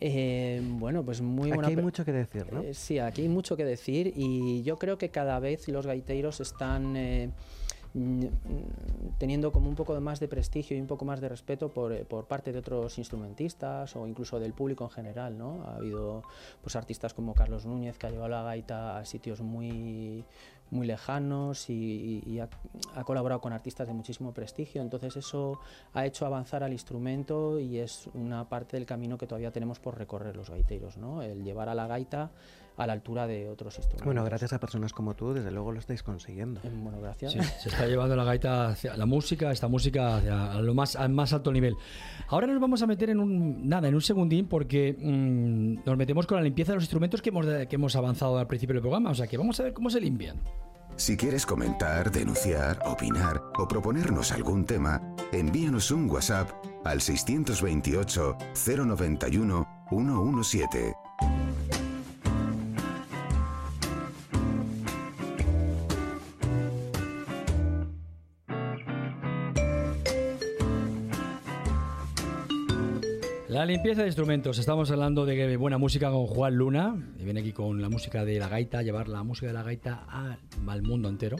[0.00, 2.62] Eh, bueno, pues muy aquí buena hay mucho que decir, ¿no?
[2.62, 6.40] Eh, sí, aquí hay mucho que decir y yo creo que cada vez los gaiteros
[6.40, 7.30] están eh,
[9.18, 12.26] teniendo como un poco más de prestigio y un poco más de respeto por, por,
[12.26, 15.64] parte de otros instrumentistas o incluso del público en general, ¿no?
[15.66, 16.22] Ha habido
[16.62, 20.24] pues artistas como Carlos Núñez que ha llevado la gaita a sitios muy
[20.70, 22.48] muy lejanos y, y ha,
[22.94, 25.60] ha, colaborado con artistas de muchísimo prestigio, entonces eso
[25.94, 29.96] ha hecho avanzar al instrumento y es una parte del camino que todavía tenemos por
[29.96, 31.22] recorrer los gaiteros, ¿no?
[31.22, 32.30] El llevar a la gaita
[32.78, 34.06] a la altura de otros instrumentos.
[34.06, 36.60] Bueno, gracias a personas como tú, desde luego lo estáis consiguiendo.
[36.62, 37.32] Eh, bueno, gracias.
[37.32, 41.10] Sí, se está llevando la gaita hacia la música, esta música hacia lo más, al
[41.10, 41.74] más alto nivel.
[42.28, 46.26] Ahora nos vamos a meter en un nada, en un segundín porque mmm, nos metemos
[46.26, 49.10] con la limpieza de los instrumentos que hemos, que hemos avanzado al principio del programa.
[49.10, 50.38] O sea que vamos a ver cómo se limpian.
[50.96, 55.00] Si quieres comentar, denunciar, opinar o proponernos algún tema,
[55.32, 56.50] envíanos un WhatsApp
[56.84, 58.36] al 628
[58.66, 61.07] 091 117.
[73.58, 74.56] La limpieza de instrumentos.
[74.60, 76.94] Estamos hablando de buena música con Juan Luna.
[77.18, 80.06] Y viene aquí con la música de la gaita, llevar la música de la gaita
[80.64, 81.34] al mundo entero.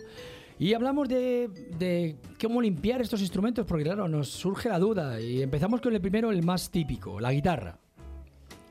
[0.59, 5.21] Y hablamos de, cómo limpiar estos instrumentos, porque claro, nos surge la duda.
[5.21, 7.79] Y empezamos con el primero, el más típico, la guitarra.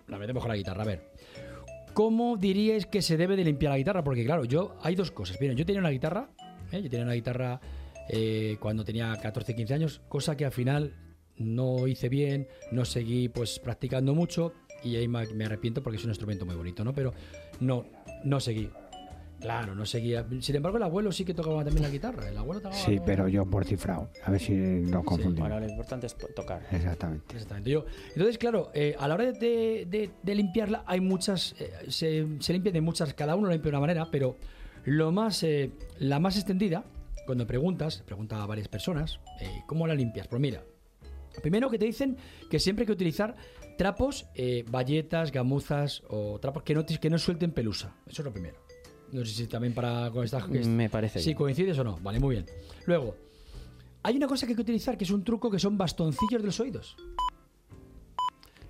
[0.10, 1.12] La metemos con la guitarra, a ver.
[1.94, 4.04] ¿Cómo diríais que se debe de limpiar la guitarra?
[4.04, 5.40] Porque claro, yo hay dos cosas.
[5.40, 6.32] Miren, yo tenía una guitarra,
[6.74, 6.84] ¿eh?
[6.84, 7.62] yo tenía una guitarra
[8.10, 11.07] eh, cuando tenía 14, 15 años, cosa que al final
[11.38, 16.12] no hice bien, no seguí pues practicando mucho y ahí me arrepiento porque es un
[16.12, 16.94] instrumento muy bonito, ¿no?
[16.94, 17.14] Pero
[17.60, 17.86] no,
[18.24, 18.70] no seguí.
[19.40, 20.26] Claro, no seguía.
[20.40, 22.28] Sin embargo, el abuelo sí que tocaba también la guitarra.
[22.28, 22.82] El abuelo tocaba.
[22.82, 24.10] Sí, pero yo por cifrado.
[24.24, 25.36] A ver si no confundimos.
[25.36, 25.42] Sí.
[25.42, 26.64] Bueno, lo importante es tocar.
[26.72, 27.36] Exactamente.
[27.36, 27.70] Exactamente.
[27.70, 31.56] Yo, entonces, claro, eh, a la hora de, de, de limpiarla, hay muchas.
[31.60, 33.14] Eh, se, se, limpia de muchas.
[33.14, 34.38] Cada uno lo limpia de una manera, pero
[34.86, 36.84] lo más, eh, la más extendida,
[37.28, 39.20] cuando preguntas, pregunta a varias personas,
[39.68, 40.28] ¿cómo la limpias?
[40.28, 40.64] Pues mira,
[41.42, 42.18] Primero que te dicen
[42.50, 43.36] que siempre hay que utilizar
[43.78, 47.96] trapos, eh, bayetas, gamuzas o trapos que no, que no suelten pelusa.
[48.08, 48.58] Eso es lo primero.
[49.12, 50.48] No sé si también para con estas...
[50.50, 51.20] Me parece.
[51.20, 51.38] Si bien.
[51.38, 51.98] coincides o no.
[51.98, 52.46] Vale, muy bien.
[52.86, 53.16] Luego,
[54.04, 56.48] hay una cosa que hay que utilizar que es un truco que son bastoncillos de
[56.48, 56.98] los oídos.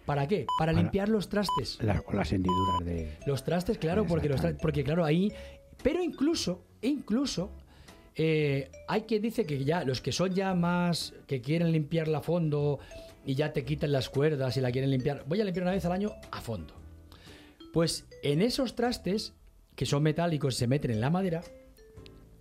[0.06, 0.46] ¿Para qué?
[0.58, 1.80] Para, para limpiar los trastes.
[1.82, 3.18] La, o las hendiduras de...
[3.26, 5.32] Los trastes, claro, porque, los trastes, porque claro, ahí...
[5.84, 7.52] Pero incluso, incluso
[8.18, 12.22] eh, hay quien dice que ya los que son ya más que quieren limpiarla a
[12.22, 12.80] fondo
[13.26, 15.86] y ya te quitan las cuerdas y la quieren limpiar, voy a limpiar una vez
[15.86, 16.74] al año a fondo.
[17.74, 19.34] Pues en esos trastes
[19.76, 21.44] que son metálicos y se meten en la madera,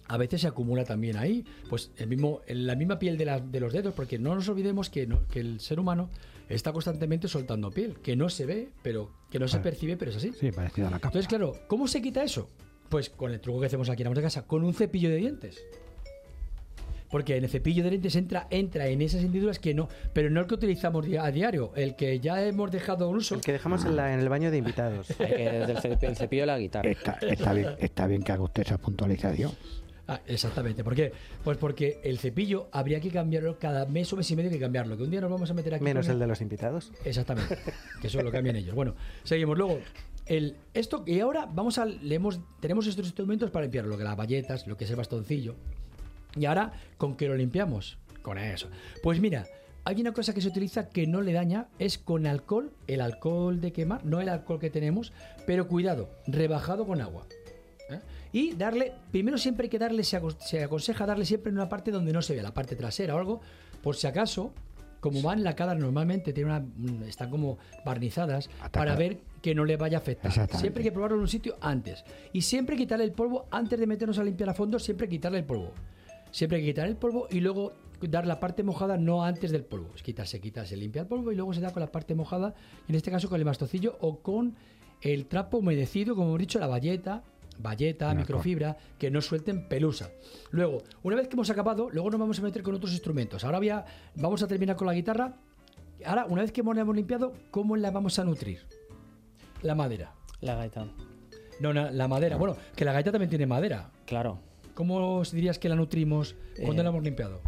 [0.08, 3.40] a veces se acumula también ahí, pues el mismo, en la misma piel de, la,
[3.40, 6.08] de los dedos, porque no nos olvidemos que, no, que, el ser humano
[6.48, 10.16] está constantemente soltando piel, que no se ve, pero que no se percibe, pero es
[10.16, 10.32] así.
[10.32, 11.08] Sí, parecido a la capa.
[11.08, 12.48] Entonces, claro, ¿cómo se quita eso?
[12.88, 15.64] Pues con el truco que hacemos aquí en la casa, con un cepillo de dientes.
[17.10, 20.40] Porque en el cepillo de dientes entra, entra en esas hendiduras que no, pero no
[20.40, 23.36] el que utilizamos a diario, el que ya hemos dejado un uso.
[23.36, 25.08] El que dejamos en, la, en el baño de invitados.
[25.20, 26.90] el, cepillo, el, cepillo, de la guitarra.
[26.90, 29.52] Está, está, bien, está bien que haga usted esa puntualización.
[30.08, 30.84] Ah, exactamente.
[30.84, 31.12] ¿Por qué?
[31.42, 34.96] Pues porque el cepillo habría que cambiarlo cada mes o mes y medio que cambiarlo.
[34.96, 35.84] Que un día nos vamos a meter aquí.
[35.84, 36.92] Menos el de los invitados.
[37.04, 37.58] Exactamente.
[38.00, 38.74] que eso lo cambian ellos.
[38.74, 38.94] Bueno,
[39.24, 39.58] seguimos.
[39.58, 39.80] Luego,
[40.26, 44.16] el, esto y ahora vamos a leemos, tenemos estos instrumentos para limpiar lo que las
[44.16, 45.54] bayetas, lo que es el bastoncillo.
[46.36, 47.98] Y ahora, ¿con qué lo limpiamos?
[48.22, 48.68] Con eso.
[49.02, 49.46] Pues mira,
[49.84, 53.60] hay una cosa que se utiliza que no le daña, es con alcohol, el alcohol
[53.60, 55.12] de quemar, no el alcohol que tenemos,
[55.46, 57.26] pero cuidado, rebajado con agua.
[57.88, 58.00] ¿eh?
[58.32, 61.68] Y darle, primero siempre hay que darle, se, acon- se aconseja darle siempre en una
[61.68, 63.40] parte donde no se vea, la parte trasera o algo,
[63.80, 64.52] por si acaso,
[65.06, 69.76] como van lacadas normalmente, tienen una, mm, están como barnizadas, para ver que no le
[69.76, 70.32] vaya a afectar.
[70.32, 72.04] Siempre hay que probarlo en un sitio antes.
[72.32, 75.44] Y siempre quitarle el polvo, antes de meternos a limpiar a fondo, siempre quitarle el
[75.44, 75.72] polvo.
[76.32, 79.64] Siempre hay que quitar el polvo y luego dar la parte mojada no antes del
[79.64, 79.92] polvo.
[79.94, 82.54] Es quitarse, quitarse, limpia el polvo y luego se da con la parte mojada,
[82.88, 84.56] en este caso con el mastocillo o con
[85.02, 87.22] el trapo humedecido, como hemos dicho, la valleta,
[87.58, 90.10] valleta, microfibra, que no suelten pelusa.
[90.50, 93.44] Luego, una vez que hemos acabado, luego nos vamos a meter con otros instrumentos.
[93.44, 95.36] Ahora voy a- vamos a terminar con la guitarra.
[96.04, 98.60] Ahora, una vez que hemos la hemos limpiado, ¿cómo la vamos a nutrir?
[99.62, 100.12] La madera.
[100.40, 100.86] La gaita.
[101.60, 102.36] No, na- la madera.
[102.36, 103.90] Bueno, que la gaita también tiene madera.
[104.04, 104.38] Claro.
[104.74, 107.40] ¿Cómo dirías que la nutrimos cuando Eh, la hemos limpiado?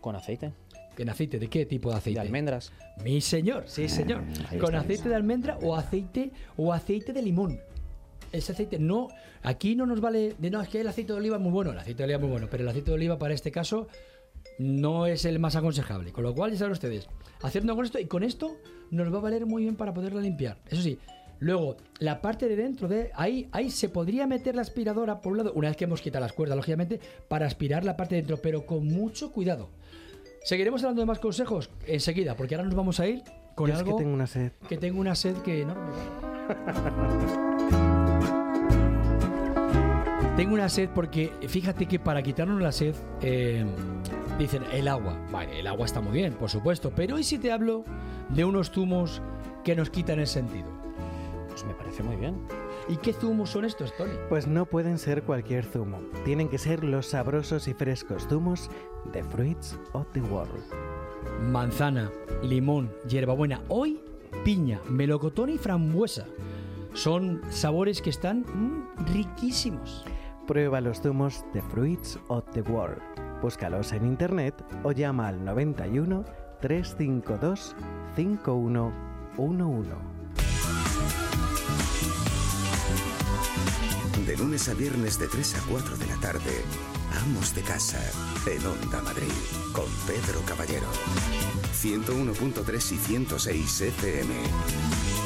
[0.00, 0.52] Con aceite.
[0.96, 1.38] ¿En aceite?
[1.40, 2.20] ¿De qué tipo de aceite?
[2.20, 2.72] De almendras.
[3.02, 4.22] Mi señor, sí señor.
[4.48, 4.78] ahí Con está.
[4.80, 7.60] aceite de almendra o aceite o aceite de limón.
[8.36, 9.08] Ese aceite no,
[9.42, 11.72] aquí no nos vale de no, es que el aceite de oliva es muy bueno,
[11.72, 13.88] el aceite de oliva es muy bueno, pero el aceite de oliva para este caso
[14.58, 16.12] no es el más aconsejable.
[16.12, 17.08] Con lo cual, ya saben ustedes,
[17.42, 18.56] haciendo con esto y con esto
[18.90, 20.58] nos va a valer muy bien para poderla limpiar.
[20.68, 20.98] Eso sí,
[21.38, 25.38] luego la parte de dentro de ahí, ahí se podría meter la aspiradora por un
[25.38, 28.38] lado, una vez que hemos quitado las cuerdas, lógicamente, para aspirar la parte de dentro,
[28.38, 29.70] pero con mucho cuidado.
[30.44, 33.22] Seguiremos hablando de más consejos enseguida, porque ahora nos vamos a ir
[33.56, 34.52] con Yo es algo que tengo una sed.
[34.68, 35.74] que tengo una sed que no
[40.36, 43.64] Tengo una sed porque fíjate que para quitarnos la sed eh,
[44.38, 45.18] dicen el agua.
[45.32, 47.84] Vale, el agua está muy bien, por supuesto, pero ¿y si te hablo
[48.28, 49.22] de unos zumos
[49.64, 50.68] que nos quitan el sentido?
[51.48, 52.36] Pues me parece muy bien.
[52.86, 54.12] ¿Y qué zumos son estos, Tony?
[54.28, 56.00] Pues no pueden ser cualquier zumo.
[56.26, 58.70] Tienen que ser los sabrosos y frescos zumos
[59.12, 60.64] de Fruits of the World.
[61.50, 64.00] Manzana, limón, hierbabuena, hoy
[64.44, 66.26] piña, melocotón y frambuesa.
[66.92, 70.04] Son sabores que están mm, riquísimos.
[70.46, 73.02] Prueba los zumos de Fruits of the World.
[73.42, 74.54] Búscalos en internet
[74.84, 76.24] o llama al 91
[76.60, 77.74] 352
[78.14, 79.90] 5111.
[84.24, 86.62] De lunes a viernes de 3 a 4 de la tarde,
[87.24, 88.00] Amos de Casa,
[88.46, 89.32] en Onda Madrid,
[89.72, 90.86] con Pedro Caballero.
[91.72, 95.25] 101.3 y 106 FM.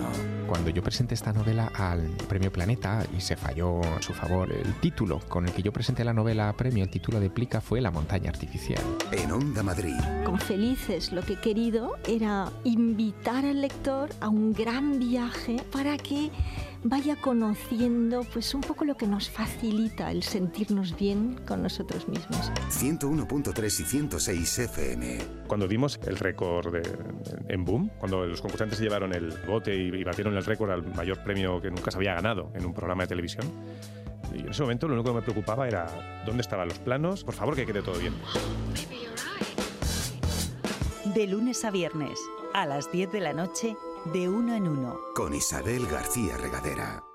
[0.51, 4.73] Cuando yo presenté esta novela al Premio Planeta y se falló a su favor el
[4.81, 7.79] título con el que yo presenté la novela a premio, el título de Plica fue
[7.79, 8.83] La montaña artificial.
[9.13, 9.95] En Onda Madrid.
[10.25, 15.97] Con Felices lo que he querido era invitar al lector a un gran viaje para
[15.97, 16.31] que
[16.83, 22.51] vaya conociendo pues un poco lo que nos facilita el sentirnos bien con nosotros mismos.
[22.69, 25.17] 101.3 y 106 FM.
[25.47, 26.81] Cuando dimos el récord de-
[27.49, 30.83] en Boom, cuando los concursantes se llevaron el bote y, y batieron el récord al
[30.95, 33.45] mayor premio que nunca se había ganado en un programa de televisión,
[34.33, 37.35] y en ese momento lo único que me preocupaba era dónde estaban los planos, por
[37.35, 38.13] favor que quede todo bien.
[41.13, 42.17] De lunes a viernes,
[42.53, 43.75] a las 10 de la noche,
[44.05, 44.99] de uno en uno.
[45.15, 47.10] Con Isabel García Regadera.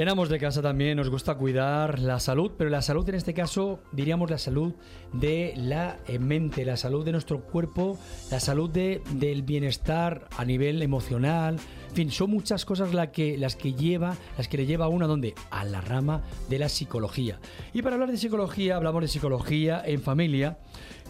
[0.00, 3.34] En Amos de Casa también nos gusta cuidar la salud, pero la salud en este
[3.34, 4.72] caso diríamos la salud
[5.12, 7.98] de la eh, mente, la salud de nuestro cuerpo,
[8.30, 11.56] la salud de- del bienestar a nivel emocional.
[11.90, 14.88] En fin, son muchas cosas la que, las que lleva, las que le lleva a
[14.88, 15.34] uno a dónde?
[15.50, 17.38] A la rama de la psicología.
[17.74, 20.56] Y para hablar de psicología, hablamos de psicología en familia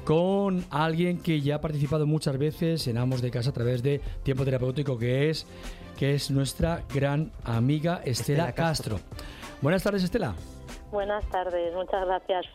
[0.04, 4.00] con alguien que ya ha participado muchas veces en Amos de Casa a través de
[4.22, 5.46] Tiempo Terapéutico, que es,
[5.98, 8.96] que es nuestra gran amiga Estela, Estela Castro.
[8.96, 9.20] Castro.
[9.62, 10.34] Buenas tardes, Estela.
[10.90, 12.46] Buenas tardes, muchas gracias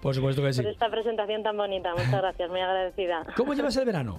[0.00, 0.62] Por supuesto que sí.
[0.62, 1.92] por esta presentación tan bonita.
[1.92, 3.26] Muchas gracias, muy agradecida.
[3.36, 4.18] ¿Cómo llevas el verano?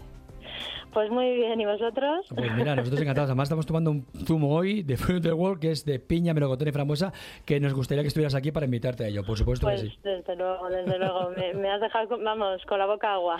[0.93, 2.25] Pues muy bien, ¿y vosotros?
[2.35, 3.29] Pues mira, nosotros encantados.
[3.29, 6.33] Además, estamos tomando un zumo hoy de Fruit of the World, que es de piña,
[6.33, 7.11] melocotón y frambuesa,
[7.45, 9.23] que nos gustaría que estuvieras aquí para invitarte a ello.
[9.23, 9.97] Por supuesto Pues que sí.
[10.03, 11.31] desde luego, desde luego.
[11.35, 13.37] Me, me has dejado, vamos, con la boca agua.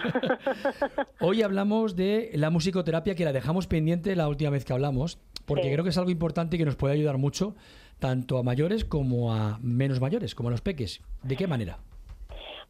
[1.20, 5.64] Hoy hablamos de la musicoterapia, que la dejamos pendiente la última vez que hablamos, porque
[5.64, 5.72] Sí.
[5.72, 7.56] creo que es algo importante y que nos puede ayudar mucho
[8.00, 11.02] tanto a mayores como a menos mayores, como a los peques.
[11.22, 11.78] ¿De qué manera?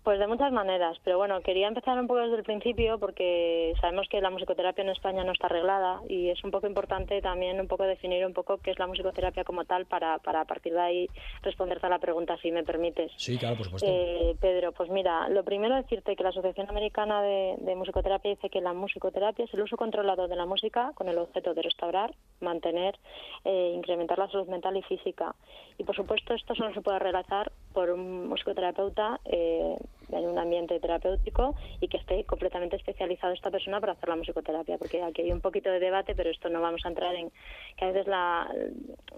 [0.04, 4.06] Pues de muchas maneras, pero bueno, quería empezar un poco desde el principio porque sabemos
[4.10, 7.70] que la musicoterapia en España no está arreglada y es un poco importante también un
[7.70, 10.82] poco definir un poco qué es la musicoterapia como tal para, para a partir de
[10.82, 11.10] ahí
[11.42, 13.14] responderte a la pregunta, si me permites.
[13.16, 13.88] Sí, claro, por supuesto.
[13.90, 18.50] Eh, Pedro, pues mira, lo primero decirte que la Asociación Americana de, de Musicoterapia dice
[18.50, 22.14] que la musicoterapia es el uso controlado de la música con el objeto de restaurar,
[22.42, 23.00] mantener,
[23.46, 25.34] eh, incrementar la salud mental y física.
[25.78, 29.78] Y por supuesto esto solo se puede realizar por un musicoterapeuta eh,
[30.20, 34.78] en un ambiente terapéutico y que esté completamente especializado esta persona para hacer la musicoterapia,
[34.78, 37.32] porque aquí hay un poquito de debate, pero esto no vamos a entrar en
[37.78, 38.54] que a veces la-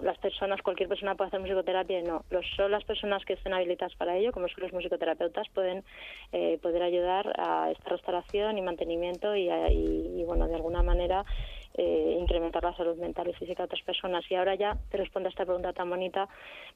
[0.01, 2.23] las personas, cualquier persona puede hacer musicoterapia y no.
[2.29, 5.83] Los, solo las personas que estén habilitadas para ello, como son los musicoterapeutas, pueden
[6.31, 11.25] eh, poder ayudar a esta restauración y mantenimiento y- y, bueno, de alguna manera
[11.77, 14.23] eh, incrementar la salud mental y física de otras personas.
[14.29, 16.27] Y ahora ya te respondo a esta pregunta tan bonita.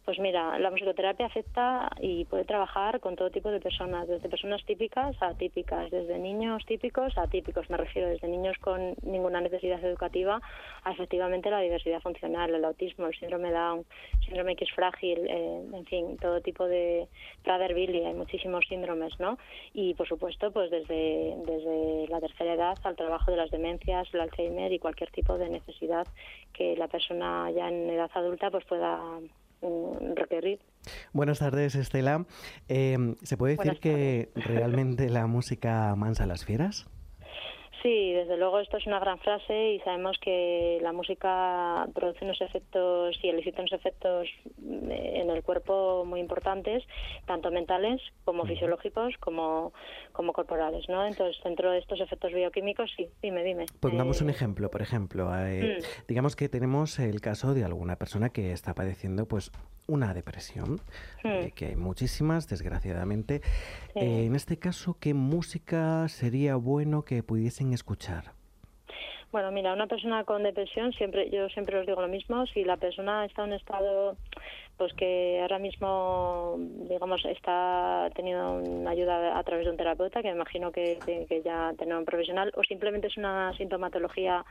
[0.06, 4.64] Pues mira, la musicoterapia afecta y puede trabajar con todo tipo de personas, desde personas
[4.66, 9.84] típicas a atípicas, desde niños típicos a atípicos, me refiero, desde niños con ninguna necesidad
[9.84, 10.42] educativa
[10.84, 13.86] a efectivamente la diversidad funcional, el autismo, el síndrome Down,
[14.30, 17.08] síndrome X frágil, eh, en fin, todo tipo de
[17.44, 19.38] Prader-Willi, hay muchísimos síndromes, ¿no?
[19.74, 24.22] Y por supuesto, pues desde, desde la tercera edad al trabajo de las demencias, el
[24.22, 26.08] Alzheimer y cualquier tipo de necesidad
[26.54, 29.00] que la persona ya en edad adulta pues pueda
[29.62, 30.60] mm, requerir.
[31.12, 32.26] Buenas tardes, Estela.
[32.68, 36.88] Eh, ¿Se puede decir Buenas que realmente la música mansa a las fieras?
[37.82, 42.42] Sí, desde luego esto es una gran frase y sabemos que la música produce unos
[42.42, 44.28] efectos y elicita unos efectos
[44.58, 46.84] mm, en el cuerpo muy importantes,
[47.26, 49.72] tanto mentales como fisiológicos como,
[50.20, 51.06] como corporales, ¿no?
[51.06, 53.68] Entonces, dentro de estos efectos bioquímicos, sí, dime, dime.
[53.80, 55.84] Pongamos Eh, un ejemplo, por ejemplo, eh, Mm.
[56.10, 59.50] digamos que tenemos el caso de alguna persona que está padeciendo pues
[59.88, 60.82] una depresión,
[61.24, 61.56] eh, Mm.
[61.56, 63.40] que hay muchísimas, desgraciadamente.
[63.94, 64.00] Sí.
[64.02, 68.34] Eh, en este caso, ¿qué música sería bueno que pudiesen escuchar?
[69.32, 72.76] Bueno, mira, una persona con depresión, siempre yo siempre os digo lo mismo, si la
[72.76, 74.18] persona está en un estado
[74.80, 80.30] pues que ahora mismo, digamos, está teniendo una ayuda a través de un terapeuta, que
[80.30, 84.46] me imagino que, que, que ya tiene un profesional, o simplemente es una sintomatología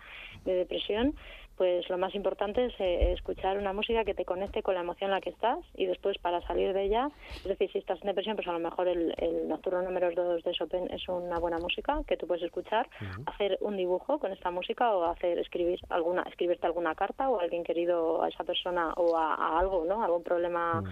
[0.44, 1.14] de depresión,
[1.58, 5.10] pues lo más importante es eh, escuchar una música que te conecte con la emoción
[5.10, 8.06] en la que estás y después para salir de ella, es decir, si estás en
[8.06, 11.58] depresión, pues a lo mejor el, el nocturno número 2 de Chopin es una buena
[11.58, 12.88] música que tú puedes escuchar,
[13.26, 17.42] hacer un dibujo con esta música o hacer escribir alguna escribirte alguna carta o a
[17.42, 20.02] alguien querido a esa persona o a, a algo, ¿no?
[20.04, 20.82] Algún problema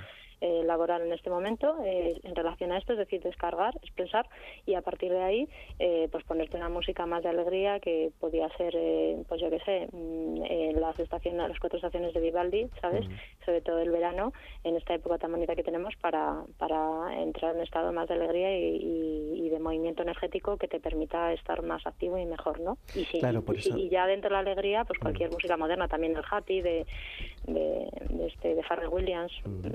[0.40, 4.26] eh, laboral en este momento eh, en relación a esto, es decir, descargar, expresar
[4.66, 8.48] y a partir de ahí eh, pues ponerte una música más de alegría que podía
[8.56, 12.68] ser, eh, pues yo qué sé, mm, eh, las estaciones, las cuatro estaciones de Vivaldi,
[12.80, 13.06] ¿sabes?
[13.44, 14.32] Sobre todo el verano,
[14.64, 18.14] en esta época tan bonita que tenemos para, para entrar en un estado más de
[18.14, 22.60] alegría y, y- y de movimiento energético que te permita estar más activo y mejor,
[22.60, 22.78] ¿no?
[22.94, 25.56] Y, si- Claro, por y eso- y ya dentro de la alegría, pues cualquier música
[25.56, 26.86] moderna, también el happy de,
[27.44, 29.32] de, de este, de Pharrell Williams.
[29.44, 29.66] Mm.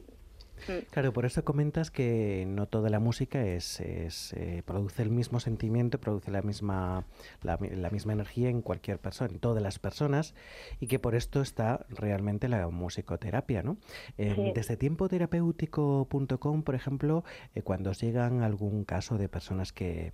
[0.92, 5.40] Claro, por eso comentas que no toda la música es, es, eh, produce el mismo
[5.40, 7.06] sentimiento, produce la misma,
[7.42, 10.34] la, la misma energía en cualquier persona, en todas las personas,
[10.80, 13.78] y que por esto está realmente la musicoterapia, ¿no?
[14.18, 14.52] Eh, Sí.
[14.56, 20.14] Desde tiempoterapéutico.com, por ejemplo, eh, cuando os llegan algún caso de personas que...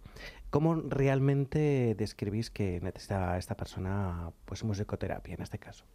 [0.50, 5.86] ¿Cómo realmente describís que necesita esta persona pues musicoterapia en este caso?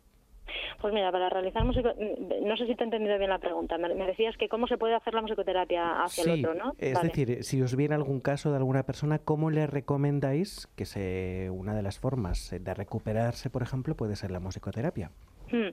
[0.80, 3.78] Pues mira, para realizar música, mm, no sé si te he entendido bien la pregunta.
[3.78, 6.72] Me, me decías que cómo se puede hacer la musicoterapia hacia el otro, ¿no?
[6.78, 7.08] es Vale.
[7.08, 11.74] decir, si os viene algún caso de alguna persona, ¿cómo le recomendáis que se, una
[11.74, 15.10] de las formas de recuperarse, por ejemplo, puede ser la musicoterapia?
[15.50, 15.70] Hmm.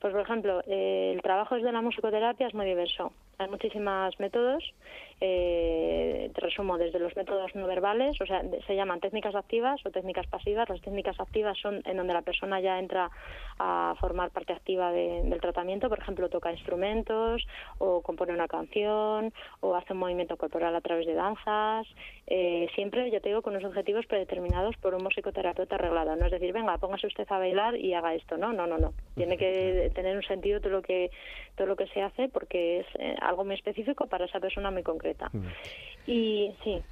[0.00, 3.12] Pues, por ejemplo, eh, el trabajo desde la musicoterapia es muy diverso.
[3.40, 4.64] Hay muchísimos métodos.
[5.20, 9.90] eh, te resumo, desde los métodos no verbales, o sea, se llaman técnicas activas o
[9.90, 10.68] técnicas pasivas.
[10.68, 13.10] Las técnicas activas son en donde la persona ya entra
[13.58, 15.88] a formar parte activa de- del tratamiento.
[15.88, 17.44] Por ejemplo, toca instrumentos
[17.78, 21.88] o compone una canción o hace un movimiento corporal a través de danzas.
[22.28, 26.14] Eh, siempre, yo te digo, con unos objetivos predeterminados por un musicoterapeuta arreglado.
[26.14, 28.36] No es decir, venga, póngase usted a bailar y haga esto.
[28.36, 28.92] No, no, no, no.
[29.16, 31.10] Tiene que tener un sentido todo lo que
[31.56, 34.82] todo lo que se hace porque es eh, algo muy específico para esa persona muy
[34.82, 35.30] concreta.
[36.06, 36.82] Y sí.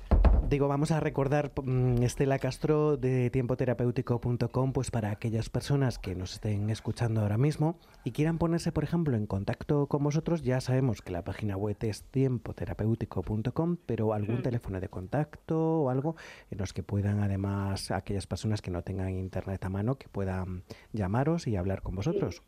[0.49, 6.35] Digo, vamos a recordar mm, Estela Castro de tiempoterapéutico.com, pues para aquellas personas que nos
[6.35, 11.03] estén escuchando ahora mismo y quieran ponerse, por ejemplo, en contacto con vosotros, ya sabemos
[11.03, 14.43] que la página web es tiempoterapéutico.com, pero algún Mm.
[14.43, 16.15] teléfono de contacto o algo
[16.51, 20.63] en los que puedan, además, aquellas personas que no tengan internet a mano, que puedan
[20.93, 22.43] llamaros y hablar con vosotros.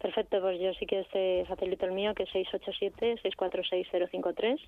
[0.00, 4.58] Perfecto, pues yo sí que este facilito el mío, que es 687-646-053.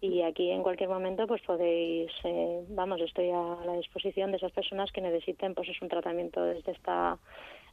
[0.00, 4.50] Y aquí en cualquier momento pues podéis, eh, vamos, estoy a la disposición de esas
[4.50, 7.16] personas que necesiten pues es un tratamiento desde esta,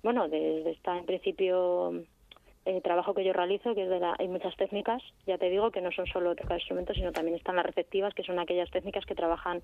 [0.03, 2.03] bueno, desde esta en principio
[2.65, 5.71] eh, trabajo que yo realizo, que es de la, hay muchas técnicas, ya te digo
[5.71, 9.05] que no son solo tocar instrumentos, sino también están las receptivas, que son aquellas técnicas
[9.05, 9.61] que trabajan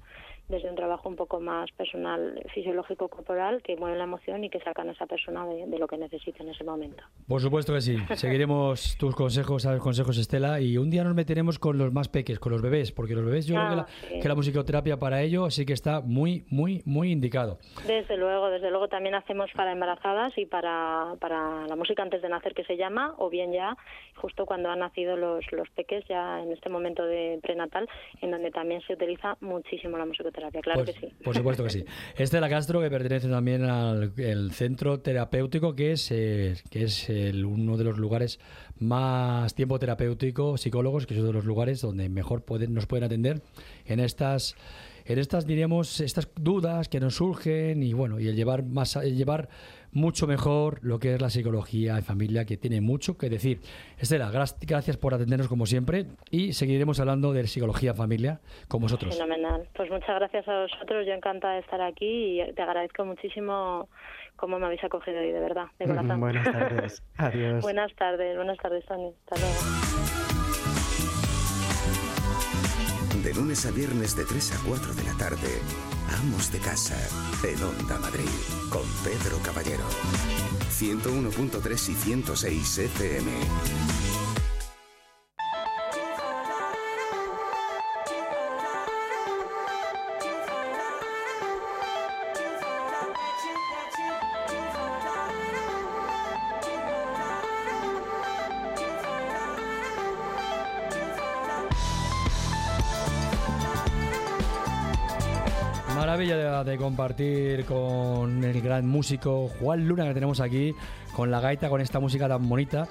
[0.47, 4.60] desde un trabajo un poco más personal, fisiológico, corporal, que mueven la emoción y que
[4.60, 7.04] sacan a esa persona de, de lo que necesita en ese momento.
[7.28, 7.97] Por supuesto que sí.
[8.16, 12.39] Seguiremos tus consejos, sabes, consejos, Estela, y un día nos meteremos con los más peques,
[12.39, 14.20] con los bebés, porque los bebés yo creo que la, Ah, sí.
[14.20, 17.60] que la musicoterapia para ello sí que está muy, muy, muy indicado.
[17.88, 22.30] Desde luego, desde luego también hacemos para embarazadas y para, para la música antes de
[22.30, 23.76] nacer que se llama, o bien ya
[24.16, 27.88] justo cuando han nacido los, los peques, ya en este momento de prenatal,
[28.22, 31.14] en donde también se utiliza muchísimo la musicoterapia, claro Pues, que sí.
[31.24, 31.86] Por supuesto que sí.
[32.18, 37.46] Estela Castro, que pertenece también al el centro terapéutico, que es, eh, que es el-
[37.46, 38.40] uno de los lugares
[38.78, 43.06] más tiempo terapéutico, psicólogos, que es uno de los lugares donde mejor pueden, nos pueden
[43.06, 43.42] atender
[43.86, 44.56] en estas,
[45.06, 49.16] en estas, diremos, estas dudas que nos surgen y bueno, y el llevar más, el
[49.16, 49.50] llevar
[49.92, 53.60] mucho mejor lo que es la psicología en familia, que tiene mucho que decir.
[53.98, 59.16] Estela, gracias por atendernos como siempre y seguiremos hablando de psicología en familia con vosotros.
[59.16, 59.68] Fenomenal.
[59.76, 63.90] Pues muchas gracias a vosotros, yo encantada de estar aquí y te agradezco muchísimo
[64.36, 66.20] cómo me habéis acogido hoy, de verdad, de corazón.
[66.20, 67.04] Buenas tardes.
[67.18, 67.62] Adiós.
[67.62, 69.14] Buenas tardes, buenas tardes, Tony.
[69.28, 69.60] Hasta luego.
[73.24, 75.60] De lunes a viernes de 3 a 4 de la tarde,
[76.18, 76.97] Amos de Casa,
[77.43, 78.30] en Onda Madrid,
[78.70, 79.84] con Pedro Caballero.
[80.72, 84.19] 101.3 y 106 FM.
[106.20, 110.76] De, de compartir con el gran músico Juan Luna que tenemos aquí,
[111.16, 112.90] con la gaita, con esta música tan bonita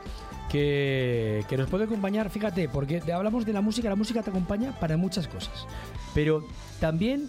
[0.48, 4.72] que, que nos puede acompañar, fíjate, porque hablamos de la música, la música te acompaña
[4.80, 5.66] para muchas cosas,
[6.14, 6.42] pero
[6.80, 7.28] también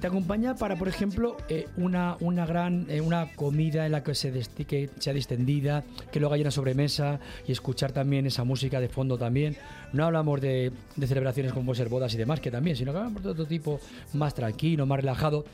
[0.00, 4.14] te acompaña para, por ejemplo, eh, una, una gran eh, una comida en la que
[4.14, 8.80] se desti- que sea distendida, que luego haya una sobremesa y escuchar también esa música
[8.80, 9.56] de fondo también.
[9.92, 12.98] No hablamos de, de celebraciones como puede ser bodas y demás, que también, sino que
[12.98, 13.78] hablamos de otro tipo
[14.14, 15.44] más tranquilo, más relajado.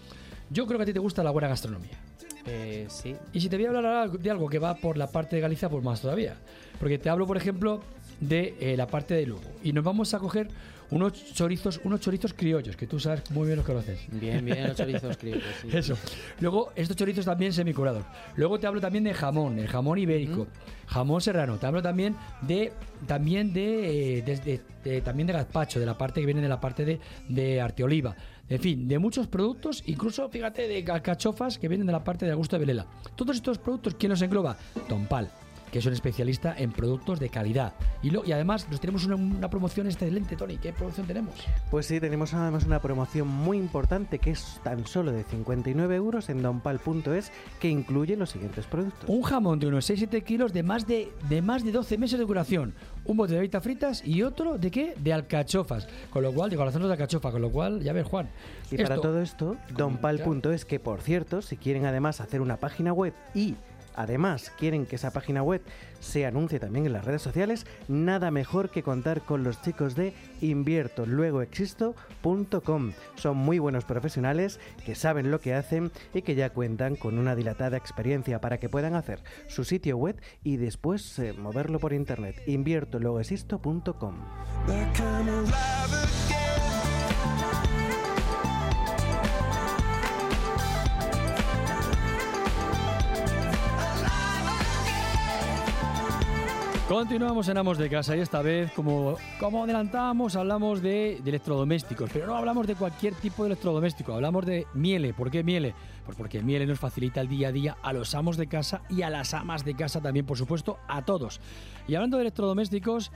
[0.50, 1.98] Yo creo que a ti te gusta la buena gastronomía.
[2.46, 3.16] Eh, sí.
[3.32, 5.42] Y si te voy a hablar ahora de algo que va por la parte de
[5.42, 6.36] Galicia, pues más todavía.
[6.78, 7.80] Porque te hablo, por ejemplo,
[8.20, 9.42] de eh, la parte de Lugo.
[9.64, 10.48] Y nos vamos a coger
[10.90, 13.98] unos chorizos, unos chorizos criollos, que tú sabes muy bien los conoces.
[14.10, 15.68] Bien, bien, los chorizos criollos, sí.
[15.76, 15.96] Eso.
[16.40, 18.04] Luego, estos chorizos también semicurados.
[18.36, 20.46] Luego te hablo también de jamón, el jamón ibérico,
[20.86, 21.56] jamón serrano.
[21.58, 22.72] Te hablo también de
[23.06, 26.48] también de, eh, de- de- de- también de gazpacho, de la parte que viene de
[26.48, 28.14] la parte de, de arteoliva.
[28.48, 32.30] En fin, de muchos productos, incluso, fíjate, de cachofas que vienen de la parte de
[32.32, 32.86] Augusto de Velela.
[33.16, 34.56] Todos estos productos, ¿quién los engloba?
[34.88, 35.30] Tompal
[35.76, 37.74] que es un especialista en productos de calidad.
[38.02, 40.56] Y, lo, y además nos tenemos una, una promoción excelente, Tony.
[40.56, 41.34] ¿Qué promoción tenemos?
[41.70, 46.30] Pues sí, tenemos además una promoción muy importante que es tan solo de 59 euros
[46.30, 49.06] en donpal.es que incluye los siguientes productos.
[49.06, 52.24] Un jamón de unos 6-7 kilos de más de, de más de 12 meses de
[52.24, 52.72] duración.
[53.04, 54.94] Un bote de alitas fritas y otro de qué?
[54.96, 55.88] De alcachofas.
[56.08, 57.30] Con lo cual, de corazones de alcachofa.
[57.30, 58.30] Con lo cual, ya ves, Juan.
[58.70, 63.12] Y para todo esto, donpal.es, que por cierto, si quieren además hacer una página web
[63.34, 63.56] y
[63.96, 65.62] además quieren que esa página web
[66.00, 70.12] se anuncie también en las redes sociales, nada mejor que contar con los chicos de
[70.40, 72.92] inviertoluegoexisto.com.
[73.16, 77.34] Son muy buenos profesionales que saben lo que hacen y que ya cuentan con una
[77.34, 82.40] dilatada experiencia para que puedan hacer su sitio web y después eh, moverlo por internet.
[82.46, 84.14] inviertoluegoexisto.com.
[96.88, 102.08] Continuamos en Amos de Casa y esta vez, como, como adelantábamos, hablamos de, de electrodomésticos,
[102.12, 105.12] pero no hablamos de cualquier tipo de electrodoméstico, hablamos de Miele.
[105.12, 105.74] ¿Por qué Miele?
[106.04, 109.02] Pues porque Miele nos facilita el día a día a los amos de casa y
[109.02, 111.40] a las amas de casa también, por supuesto, a todos.
[111.88, 113.10] Y hablando de electrodomésticos,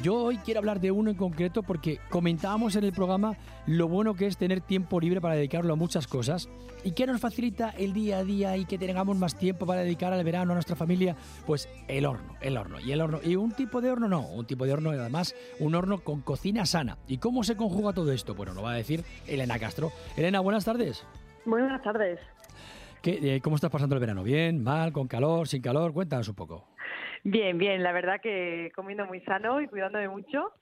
[0.00, 3.36] Yo hoy quiero hablar de uno en concreto porque comentábamos en el programa
[3.66, 6.48] lo bueno que es tener tiempo libre para dedicarlo a muchas cosas
[6.82, 10.14] y que nos facilita el día a día y que tengamos más tiempo para dedicar
[10.14, 11.14] al verano a nuestra familia,
[11.46, 13.20] pues el horno, el horno y el horno.
[13.22, 16.64] Y un tipo de horno no, un tipo de horno además un horno con cocina
[16.64, 16.96] sana.
[17.06, 18.34] ¿Y cómo se conjuga todo esto?
[18.34, 19.92] Bueno, lo va a decir Elena Castro.
[20.16, 21.04] Elena, buenas tardes.
[21.44, 22.18] Buenas tardes.
[23.02, 24.22] ¿Qué, eh, ¿Cómo estás pasando el verano?
[24.22, 24.62] ¿Bien?
[24.62, 24.92] ¿Mal?
[24.92, 25.48] ¿Con calor?
[25.48, 25.92] ¿Sin calor?
[25.92, 26.64] Cuéntanos un poco.
[27.24, 27.82] Bien, bien.
[27.82, 30.52] La verdad que comiendo muy sano y cuidándome mucho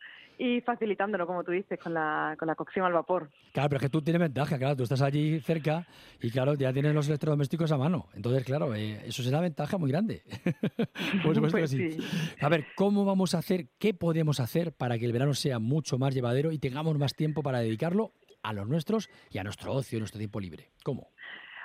[0.40, 3.28] y facilitándolo, como tú dices, con la, con la cocción al vapor.
[3.52, 5.86] Claro, pero es que tú tienes ventaja, claro, tú estás allí cerca
[6.22, 8.06] y claro, ya tienes los electrodomésticos a mano.
[8.14, 10.22] Entonces, claro, eh, eso será ventaja muy grande.
[11.22, 12.00] Por supuesto Pues que sí.
[12.00, 12.36] sí.
[12.40, 15.98] A ver, ¿cómo vamos a hacer, qué podemos hacer para que el verano sea mucho
[15.98, 19.98] más llevadero y tengamos más tiempo para dedicarlo a los nuestros y a nuestro ocio
[19.98, 20.70] y nuestro tiempo libre?
[20.84, 21.10] ¿Cómo?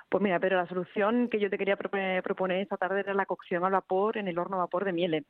[0.09, 3.25] Pues mira, pero la solución que yo te quería propo- proponer esta tarde era la
[3.25, 5.25] cocción al vapor en el horno a vapor de miele.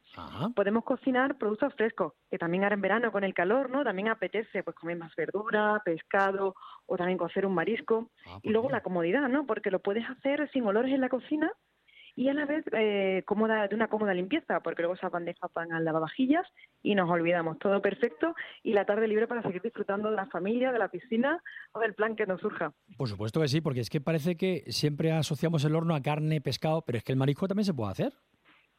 [0.54, 3.84] Podemos cocinar productos frescos, que también ahora en verano con el calor, ¿no?
[3.84, 6.56] También apetece pues comer más verdura, pescado
[6.88, 8.12] o también cocer un marisco.
[8.42, 9.46] y luego la comodidad, ¿no?
[9.48, 11.52] Porque lo puedes hacer sin olores en la cocina
[12.16, 15.72] y a la vez eh, cómoda, de una cómoda limpieza, porque luego esas bandejas van
[15.74, 16.48] al lavavajillas
[16.82, 17.60] y nos olvidamos.
[17.60, 21.42] Todo perfecto y la tarde libre para seguir disfrutando de la familia, de la piscina
[21.74, 22.74] o del plan que nos surja.
[22.98, 26.42] Por supuesto que sí, porque es que parece que siempre asociamos el horno a carne,
[26.42, 28.14] pescado, pero es que el marisco también se puede hacer.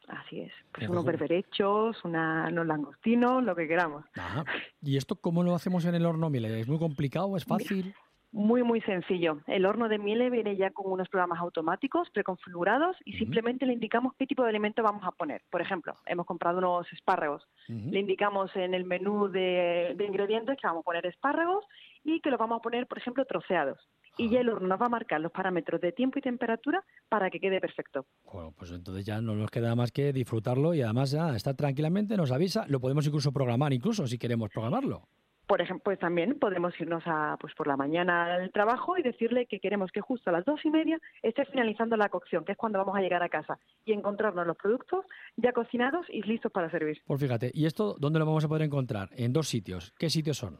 [0.08, 0.52] Así es.
[0.72, 4.04] Pues unos berberechos, una, unos langostinos, lo que queramos.
[4.14, 4.44] Ajá.
[4.80, 6.30] ¿Y esto cómo lo hacemos en el horno?
[6.30, 7.36] Mire, ¿es muy complicado?
[7.36, 7.92] ¿Es fácil?
[8.32, 9.40] Muy, muy sencillo.
[9.46, 14.12] El horno de miele viene ya con unos programas automáticos preconfigurados y simplemente le indicamos
[14.18, 15.42] qué tipo de alimento vamos a poner.
[15.50, 17.46] Por ejemplo, hemos comprado unos espárragos.
[17.68, 21.64] Le indicamos en el menú de, de ingredientes que vamos a poner espárragos
[22.04, 23.78] y que los vamos a poner, por ejemplo, troceados.
[24.18, 27.30] Y ya el horno nos va a marcar los parámetros de tiempo y temperatura para
[27.30, 28.06] que quede perfecto.
[28.32, 32.16] Bueno, pues entonces ya no nos queda más que disfrutarlo y además ya estar tranquilamente,
[32.16, 35.08] nos avisa, lo podemos incluso programar, incluso si queremos programarlo.
[35.46, 39.46] Por ejemplo, pues también podemos irnos a, pues por la mañana al trabajo y decirle
[39.46, 42.58] que queremos que justo a las dos y media esté finalizando la cocción, que es
[42.58, 45.04] cuando vamos a llegar a casa, y encontrarnos los productos
[45.36, 47.00] ya cocinados y listos para servir.
[47.06, 49.10] Pues fíjate, ¿y esto dónde lo vamos a poder encontrar?
[49.16, 49.94] En dos sitios.
[49.98, 50.58] ¿Qué sitios son?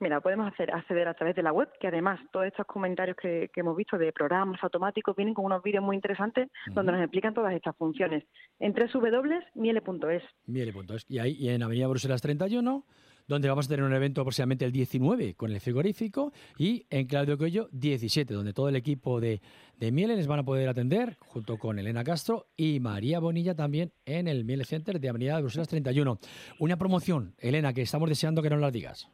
[0.00, 3.50] Mira, podemos hacer, acceder a través de la web, que además todos estos comentarios que,
[3.52, 7.34] que hemos visto de programas automáticos vienen con unos vídeos muy interesantes donde nos explican
[7.34, 8.24] todas estas funciones.
[8.60, 10.22] En www.miele.es.
[10.46, 11.04] Miele.es.
[11.08, 12.84] Y ahí y en Avenida Bruselas 31,
[13.28, 17.38] donde vamos a tener un evento aproximadamente el 19 con el frigorífico y en Claudio
[17.38, 19.40] Coello 17, donde todo el equipo de,
[19.76, 23.92] de Miele les van a poder atender junto con Elena Castro y María Bonilla también
[24.06, 26.18] en el Miele Center de Avenida Bruselas 31.
[26.58, 29.10] Una promoción, Elena, que estamos deseando que nos la digas.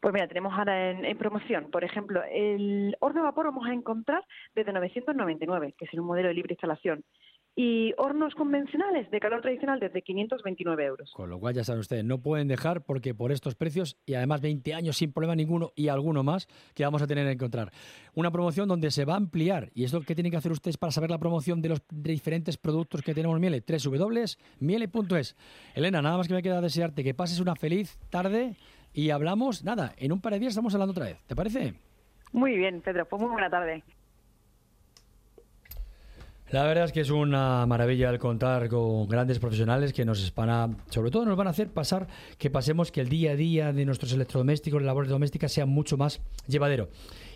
[0.00, 4.24] Pues mira, tenemos ahora en, promoción, por ejemplo, el horno de vapor vamos a encontrar
[4.54, 7.04] desde 999, que es un modelo de libre instalación.
[7.60, 11.10] Y hornos convencionales de calor tradicional desde 529 euros.
[11.12, 14.40] Con lo cual, ya saben ustedes, no pueden dejar porque por estos precios y además
[14.40, 16.46] 20 años sin problema ninguno y alguno más
[16.76, 17.72] que vamos a tener que encontrar.
[18.14, 19.70] Una promoción donde se va a ampliar.
[19.74, 23.02] ¿Y esto qué tienen que hacer ustedes para saber la promoción de los diferentes productos
[23.02, 23.64] que tenemos en Miele?
[23.66, 25.36] www.miele.es.
[25.74, 28.54] Elena, nada más que me queda desearte que pases una feliz tarde
[28.92, 31.24] y hablamos, nada, en un par de días estamos hablando otra vez.
[31.26, 31.74] ¿Te parece?
[32.30, 33.82] Muy bien, Pedro, pues muy buena tarde.
[36.50, 40.48] La verdad es que es una maravilla el contar con grandes profesionales que nos van
[40.48, 43.72] a, sobre todo nos van a hacer pasar que pasemos que el día a día
[43.74, 46.88] de nuestros electrodomésticos, labores domésticas sea mucho más llevadero.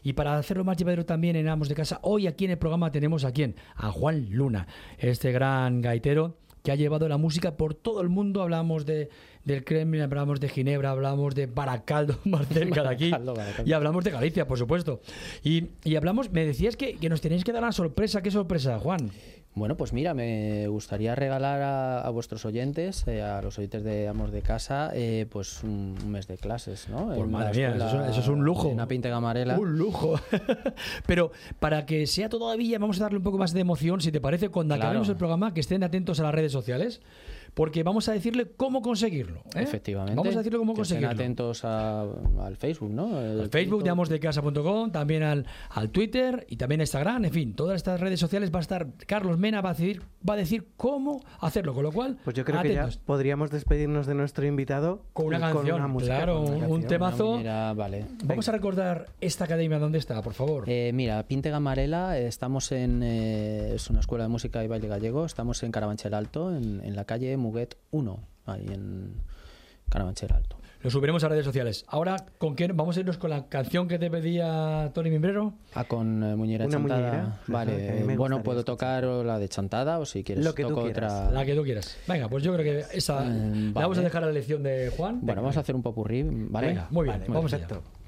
[0.02, 2.90] Y para hacerlo más llevadero también en Amos de Casa, hoy aquí en el programa
[2.90, 3.54] tenemos a quién?
[3.76, 8.40] A Juan Luna, este gran gaitero que ha llevado la música por todo el mundo.
[8.40, 9.10] Hablamos de,
[9.45, 13.11] del Kremlin, hablamos de Ginebra, hablamos de Baracaldo, más cerca de aquí.
[13.11, 13.68] Baracaldo, Baracaldo.
[13.70, 15.01] Y hablamos de Galicia, por supuesto.
[15.43, 18.22] Y, y hablamos, me decías que, que nos tenéis que dar una sorpresa.
[18.22, 19.11] ¿Qué sorpresa, Juan?
[19.55, 24.09] Bueno, pues mira, me gustaría regalar a, a vuestros oyentes, eh, a los oyentes de
[24.09, 27.09] Amos de Casa, eh, pues un, un mes de clases, ¿no?
[27.09, 28.68] Pues En una madre mía, eso, eso es un lujo.
[28.68, 29.59] Una Pinta Gamarela.
[29.59, 30.18] Un lujo.
[31.07, 34.22] Pero para que sea todavía, vamos a darle un poco más de emoción, si te
[34.22, 34.88] parece, cuando Claro.
[34.88, 37.03] acabemos el programa, que estén atentos a las redes sociales,
[37.55, 39.40] porque vamos a decirle cómo conseguirlo.
[39.55, 39.62] ¿eh?
[39.62, 40.16] Efectivamente.
[40.16, 41.22] Vamos a decirle cómo Que estén conseguirlo.
[41.22, 42.03] atentos a-
[42.44, 43.20] al Facebook, ¿no?
[43.20, 47.55] El Al Facebook de amosdecasa.com, también al, al Twitter y también a Instagram, en fin,
[47.55, 50.68] todas estas redes sociales va a estar Carlos Mena va a decir va a decir
[50.76, 55.03] cómo hacerlo, con lo cual Pues yo creo que ya podríamos despedirnos de nuestro invitado
[55.12, 56.80] Con una canción, una música, claro, con una un- canción.
[56.82, 57.36] un temazo.
[57.38, 58.05] Mira, vale.
[58.24, 60.64] Vamos a recordar esta academia dónde está, por favor.
[60.68, 63.03] Eh, mira, Pinte Gamarela, eh, estamos en.
[63.03, 65.24] eh, es una escuela de música y baile gallego.
[65.26, 69.14] Estamos en Carabanchel Alto, en, en la calle Muguet 1, ahí en
[69.90, 70.57] Carabanchel Alto.
[70.82, 71.84] Lo subiremos a redes sociales.
[71.86, 72.66] Ahora, ¿con qué?
[72.66, 75.53] ¿Vamos a irnos con la canción que te pedía Tony Mimbrero?
[75.74, 77.40] Ah, con eh, Muñera Una Chantada.
[77.47, 80.64] Vale, a eh, bueno, puedo tocar o la de Chantada o si quieres Lo que
[80.64, 81.30] tú toco otra.
[81.30, 81.97] La que tú quieras.
[82.09, 84.90] Venga, pues yo creo que esa la vamos a Eh, dejar a la elección de
[84.97, 85.20] Juan.
[85.22, 86.66] Bueno, vamos a hacer un popurrí, ¿vale?
[86.68, 87.68] Venga, muy bien, Vale, vamos allá.
[87.68, 88.01] perfecto.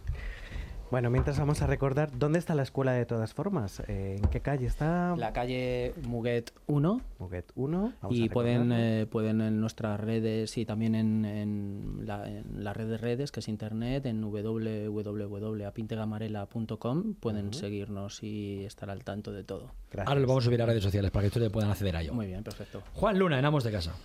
[0.95, 3.82] Bueno, mientras vamos a recordar, ¿dónde está la escuela de todas formas?
[3.88, 5.16] Eh, ¿En qué calle está?
[5.16, 7.01] La calle Muguet 1.
[7.18, 7.92] Muguet 1.
[8.01, 12.62] vamos Y a pueden, eh, pueden en nuestras redes y también en, en la, en
[12.62, 19.32] la red de redes, que es internet, en www.apintegamarela.com, pueden seguirnos y estar al tanto
[19.32, 19.72] de todo.
[20.07, 22.14] Ahora lo vamos a subir a redes sociales para que ustedes puedan acceder a ello.
[22.14, 22.84] Muy bien, perfecto.
[22.92, 23.97] Juan Luna, en Amos de Casa.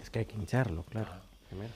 [0.00, 1.10] Es que hay que hincharlo, claro.
[1.50, 1.74] primero.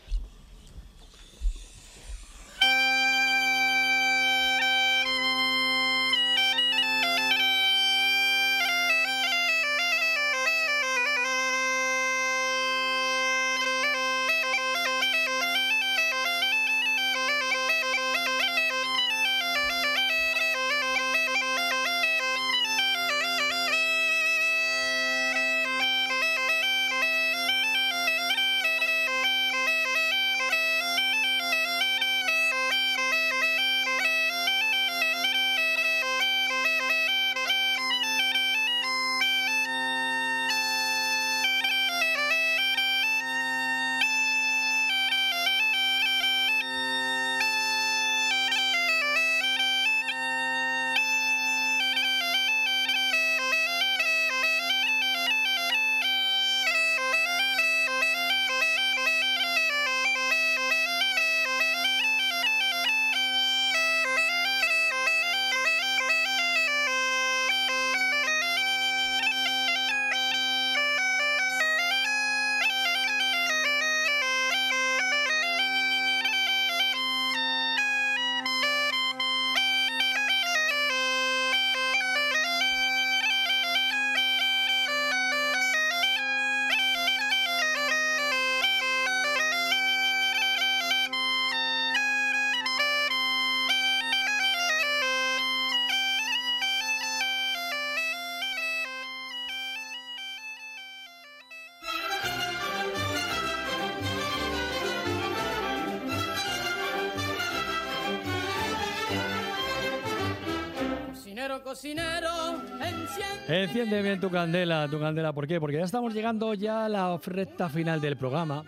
[113.48, 115.32] Enciende bien tu candela, tu candela.
[115.32, 115.60] ¿Por qué?
[115.60, 118.64] Porque ya estamos llegando ya a la recta final del programa.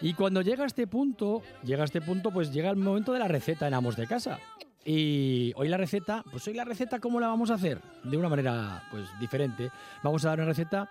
[0.00, 3.18] Y cuando llega a este punto, llega a este punto, pues llega el momento de
[3.18, 4.38] la receta en Amos de Casa.
[4.84, 7.80] Y hoy la receta, pues hoy la receta, ¿cómo la vamos a hacer?
[8.02, 9.70] De una manera, pues, diferente.
[10.02, 10.90] Vamos a dar una receta,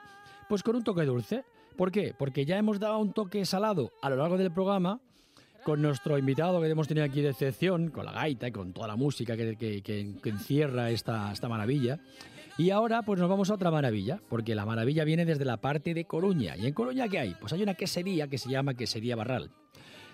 [0.50, 1.46] pues, con un toque dulce.
[1.78, 2.14] ¿Por qué?
[2.18, 5.00] Porque ya hemos dado un toque salado a lo largo del programa
[5.64, 8.88] con nuestro invitado que hemos tenido aquí de excepción, con la gaita y con toda
[8.88, 12.00] la música que, que- encierra esta, esta maravilla.
[12.58, 15.94] Y ahora pues nos vamos a otra maravilla, porque la maravilla viene desde la parte
[15.94, 16.56] de Coruña.
[16.58, 17.36] ¿Y en Coruña qué hay?
[17.40, 19.50] Pues hay una quesería que se llama Quesería Barral.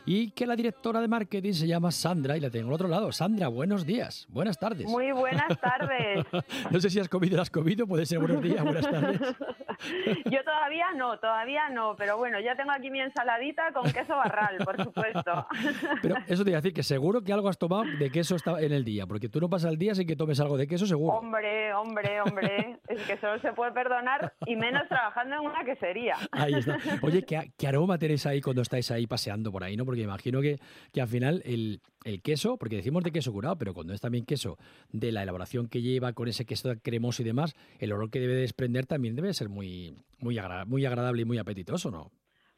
[0.05, 3.11] Y que la directora de marketing se llama Sandra y la tengo al otro lado.
[3.11, 4.87] Sandra, buenos días, buenas tardes.
[4.87, 6.25] Muy buenas tardes.
[6.71, 9.19] no sé si has comido o has comido, puede ser buenos días, buenas tardes.
[10.25, 14.57] Yo todavía no, todavía no, pero bueno, ya tengo aquí mi ensaladita con queso barral,
[14.65, 15.47] por supuesto.
[16.01, 18.59] Pero eso te iba a decir que seguro que algo has tomado de queso está
[18.59, 20.85] en el día, porque tú no pasas el día sin que tomes algo de queso,
[20.85, 21.17] seguro.
[21.17, 26.15] Hombre, hombre, hombre, es que solo se puede perdonar y menos trabajando en una quesería.
[26.31, 26.77] Ahí está.
[27.01, 29.85] Oye, ¿qué, qué aroma tenéis ahí cuando estáis ahí paseando por ahí, no?
[29.89, 30.59] Porque imagino que,
[30.93, 34.23] que al final el, el queso, porque decimos de queso curado, pero cuando es también
[34.23, 34.59] queso
[34.91, 38.35] de la elaboración que lleva con ese queso cremoso y demás, el olor que debe
[38.35, 40.37] desprender también debe ser muy, muy,
[40.67, 42.11] muy agradable y muy apetitoso, ¿no?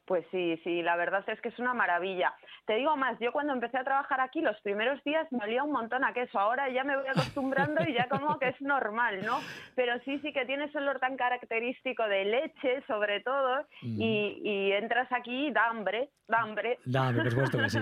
[0.04, 2.34] Pues sí, sí, la verdad es que es una maravilla.
[2.66, 5.72] Te digo más, yo cuando empecé a trabajar aquí los primeros días me olía un
[5.72, 9.38] montón a queso, ahora ya me voy acostumbrando y ya como que es normal, ¿no?
[9.76, 14.72] Pero sí, sí que tiene ese olor tan característico de leche, sobre todo, y, y
[14.72, 16.78] entras aquí y da hambre, da hambre.
[16.84, 17.78] Dame, por supuesto que sí.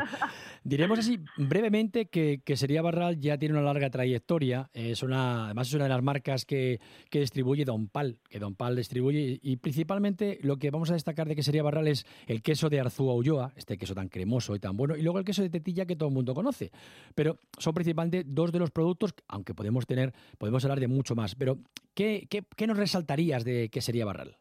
[0.62, 4.68] Diremos así brevemente que, que Sería Barral ya tiene una larga trayectoria.
[4.72, 8.54] Es una, además es una de las marcas que, que distribuye Don Pal, que Don
[8.54, 9.38] Pal distribuye.
[9.42, 12.80] Y principalmente lo que vamos a destacar de que Sería Barral es el queso de
[12.80, 15.86] Arzúa Ulloa, este queso tan cremoso y tan bueno, y luego el queso de Tetilla
[15.86, 16.70] que todo el mundo conoce.
[17.14, 21.34] Pero son principalmente dos de los productos, aunque podemos tener, podemos hablar de mucho más.
[21.34, 21.58] Pero,
[21.94, 24.36] ¿qué, qué, qué nos resaltarías de que Sería Barral?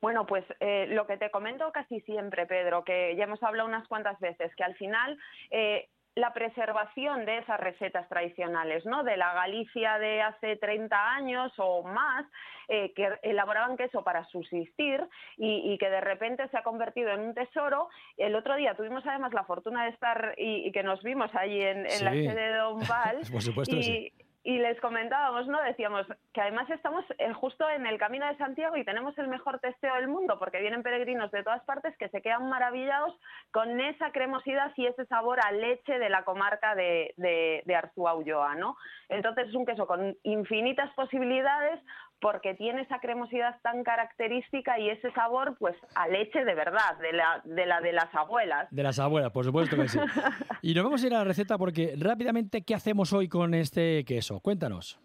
[0.00, 3.88] Bueno, pues eh, lo que te comento casi siempre, Pedro, que ya hemos hablado unas
[3.88, 5.18] cuantas veces, que al final
[5.50, 9.04] eh, la preservación de esas recetas tradicionales, ¿no?
[9.04, 12.24] De la Galicia de hace 30 años o más,
[12.68, 15.06] eh, que elaboraban queso para subsistir
[15.36, 17.88] y, que de repente se ha convertido en un tesoro.
[18.16, 21.82] El otro día tuvimos además la fortuna de estar y, que nos vimos allí en,
[21.84, 23.18] la sede de Don Val.
[23.30, 24.10] Por supuesto, sí
[24.46, 25.60] y les comentábamos, ¿no?
[25.60, 29.58] Decíamos que además estamos eh, justo en el camino de Santiago y tenemos el mejor
[29.58, 33.12] testeo del mundo porque vienen peregrinos de todas partes que se quedan maravillados
[33.50, 38.54] con esa cremosidad y ese sabor a leche de la comarca de, de, Arzúa Ulloa,
[38.54, 38.76] ¿no?
[39.08, 41.80] Entonces es un queso con infinitas posibilidades,
[42.20, 47.12] porque tiene esa cremosidad tan característica y ese sabor, pues, a leche de verdad, de
[47.12, 48.68] la de, la de las abuelas.
[48.70, 49.98] De las abuelas, por supuesto que sí.
[50.62, 54.04] y nos vamos a ir a la receta porque rápidamente, ¿qué hacemos hoy con este
[54.04, 54.40] queso?
[54.40, 54.98] Cuéntanos.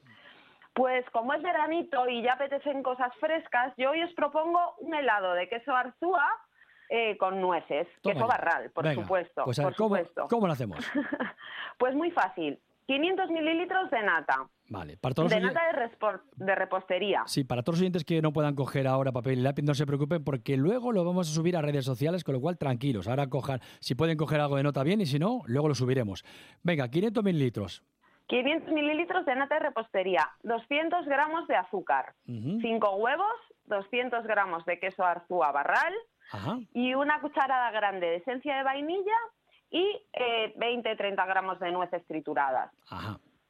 [0.73, 5.33] Pues como es veranito y ya apetecen cosas frescas, yo hoy os propongo un helado
[5.33, 6.25] de queso arzúa
[6.89, 9.43] eh, con nueces, queso barral, por supuesto.
[9.43, 10.27] Pues por ¿cómo, supuesto.
[10.29, 10.79] ¿cómo lo hacemos?
[11.77, 12.57] pues muy fácil.
[12.91, 14.49] 500 mililitros de nata.
[14.67, 15.61] Vale, para todos de nata
[16.35, 17.23] de, repostería.
[17.25, 19.85] Sí, para todos los oyentes que no puedan coger ahora papel y lápiz, no se
[19.85, 23.07] preocupen porque luego lo vamos a subir a redes sociales, con lo cual tranquilos.
[23.07, 26.25] Ahora cojan, si pueden coger algo de nota bien y si no, luego lo subiremos.
[26.63, 27.81] Venga, 500 mililitros.
[28.27, 33.35] 500 mililitros de nata de repostería, 200 gramos de azúcar, 5 huevos,
[33.67, 35.93] 200 gramos de queso arzúa barral
[36.73, 39.17] y una cucharada grande de esencia de vainilla
[39.71, 42.71] y eh, 20-30 gramos de nueces trituradas.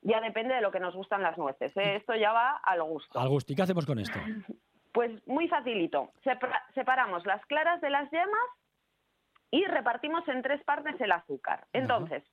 [0.04, 1.76] Ya depende de lo que nos gustan las nueces.
[1.76, 1.96] ¿eh?
[1.98, 3.20] Esto ya va al gusto.
[3.20, 3.52] Al gusto.
[3.52, 4.18] ¿Y qué hacemos con esto?
[4.94, 6.12] Pues muy facilito.
[6.76, 8.50] separamos las claras de las yemas
[9.50, 11.66] y repartimos en tres partes el azúcar.
[11.72, 12.26] Entonces,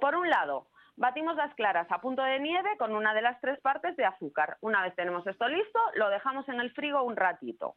[0.00, 3.60] por un lado, batimos las claras a punto de nieve con una de las tres
[3.60, 4.56] partes de azúcar.
[4.62, 7.76] Una vez tenemos esto listo, lo dejamos en el frigo un ratito.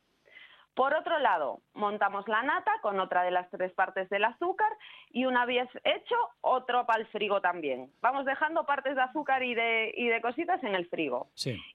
[0.75, 4.71] Por otro lado, montamos la nata con otra de las tres partes del azúcar
[5.11, 7.91] y una vez hecho, otro para el frigo también.
[8.01, 11.27] Vamos dejando partes de azúcar y de, y de cositas en el frigo.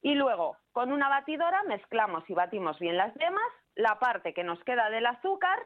[0.03, 4.63] Y luego, con una batidora mezclamos y batimos bien las yemas, la parte que nos
[4.65, 5.61] queda del azúcar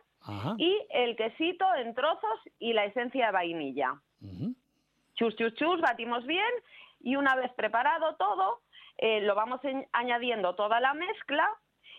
[0.58, 3.94] y el quesito en trozos y la esencia de vainilla.
[5.14, 6.52] Chus, chus, chus, batimos bien
[7.00, 8.60] y una vez preparado todo,
[8.98, 9.60] eh, lo vamos
[9.92, 11.48] añadiendo toda la mezcla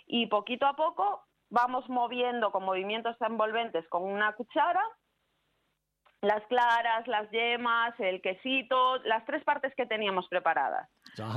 [0.06, 4.84] y poquito a poco vamos moviendo con movimientos envolventes con una cuchara
[6.24, 10.90] las claras, las yemas, el quesito, las tres partes que teníamos preparadas.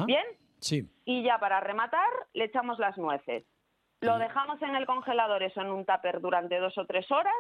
[0.06, 0.24] ¿Bien?
[0.60, 0.88] Sí.
[1.04, 3.44] Y ya para rematar le echamos las nueces.
[4.00, 7.34] Lo dejamos en el congelador, eso en un tupper durante dos o tres horas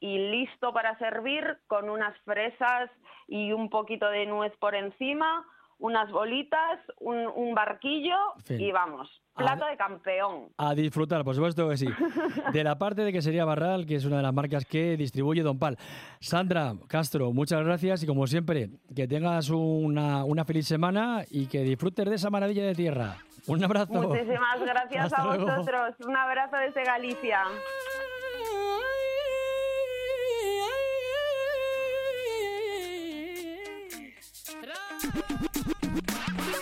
[0.00, 2.90] y listo para servir con unas fresas
[3.28, 5.46] y un poquito de nuez por encima
[5.80, 8.16] unas bolitas, un, barquillo
[8.48, 10.48] y vamos, plato de campeón.
[10.56, 11.86] A disfrutar, por supuesto que sí.
[12.52, 15.42] De la parte de que sería Barral, que es una de las marcas que distribuye
[15.42, 15.76] Don Pal.
[16.20, 21.62] Sandra Castro, muchas gracias y como siempre, que tengas una, una feliz semana y que
[21.62, 23.16] disfrutes de esa maravilla de tierra.
[23.46, 23.92] Un abrazo.
[23.92, 25.96] Muchísimas gracias a vosotros.
[26.06, 27.42] Un abrazo desde Galicia.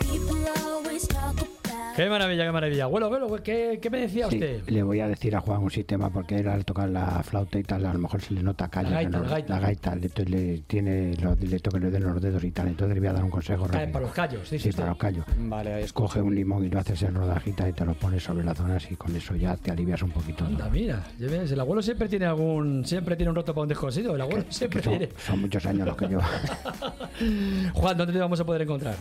[0.00, 1.57] People always talk about
[1.98, 2.84] Qué maravilla, qué maravilla.
[2.84, 4.62] Abuelo, abuelo, ¿qué, qué me decía usted?
[4.68, 7.64] Le voy a decir a Juan un sistema porque él al tocar la flauta y
[7.64, 8.90] tal, a lo mejor se le nota calle.
[8.90, 9.54] La gaita, la gaita.
[9.54, 12.68] La gaita, entonces le, tiene, le toca le den los dedos y tal.
[12.68, 13.66] Entonces le voy a dar un consejo.
[13.66, 14.70] Para los callos, sí, sí.
[14.70, 15.24] para los callos.
[15.40, 18.56] Vale, Coge un limón y lo haces en rodajitas y te lo pones sobre las
[18.56, 20.44] zonas y con eso ya te alivias un poquito.
[20.44, 24.14] Anda, mira, ves, el abuelo siempre tiene algún, siempre tiene un roto para un desconocido.
[24.14, 25.12] El abuelo siempre son, tiene.
[25.18, 26.20] Son muchos años los que yo.
[27.74, 28.94] Juan, ¿dónde te vamos a poder encontrar?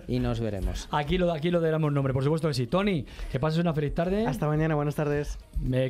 [0.07, 0.88] y nos veremos.
[0.91, 2.68] Aquí lo, aquí lo damos nombre, por supuesto que sí.
[2.68, 4.26] Tony, que pases una feliz tarde.
[4.26, 5.38] Hasta mañana, buenas tardes.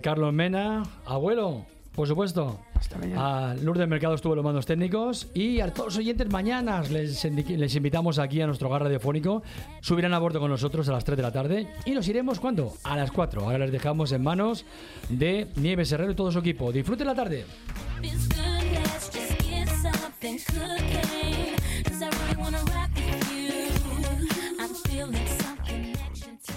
[0.01, 1.65] Carlos Mena, abuelo,
[2.00, 2.58] por supuesto.
[2.76, 3.52] Hasta mañana.
[3.52, 7.76] A Lourdes Mercado estuvo los mandos técnicos y a todos los oyentes mañana les, les
[7.76, 9.43] invitamos aquí a nuestro hogar radiofónico.
[9.82, 12.72] Subirán a bordo con nosotros a las 3 de la tarde y nos iremos ¿cuándo?
[12.86, 13.41] A las 4.
[13.41, 14.64] Ahora les dejamos en manos
[15.10, 16.72] de Nieves Herrero y todo su equipo.
[16.72, 17.43] Disfruten la tarde.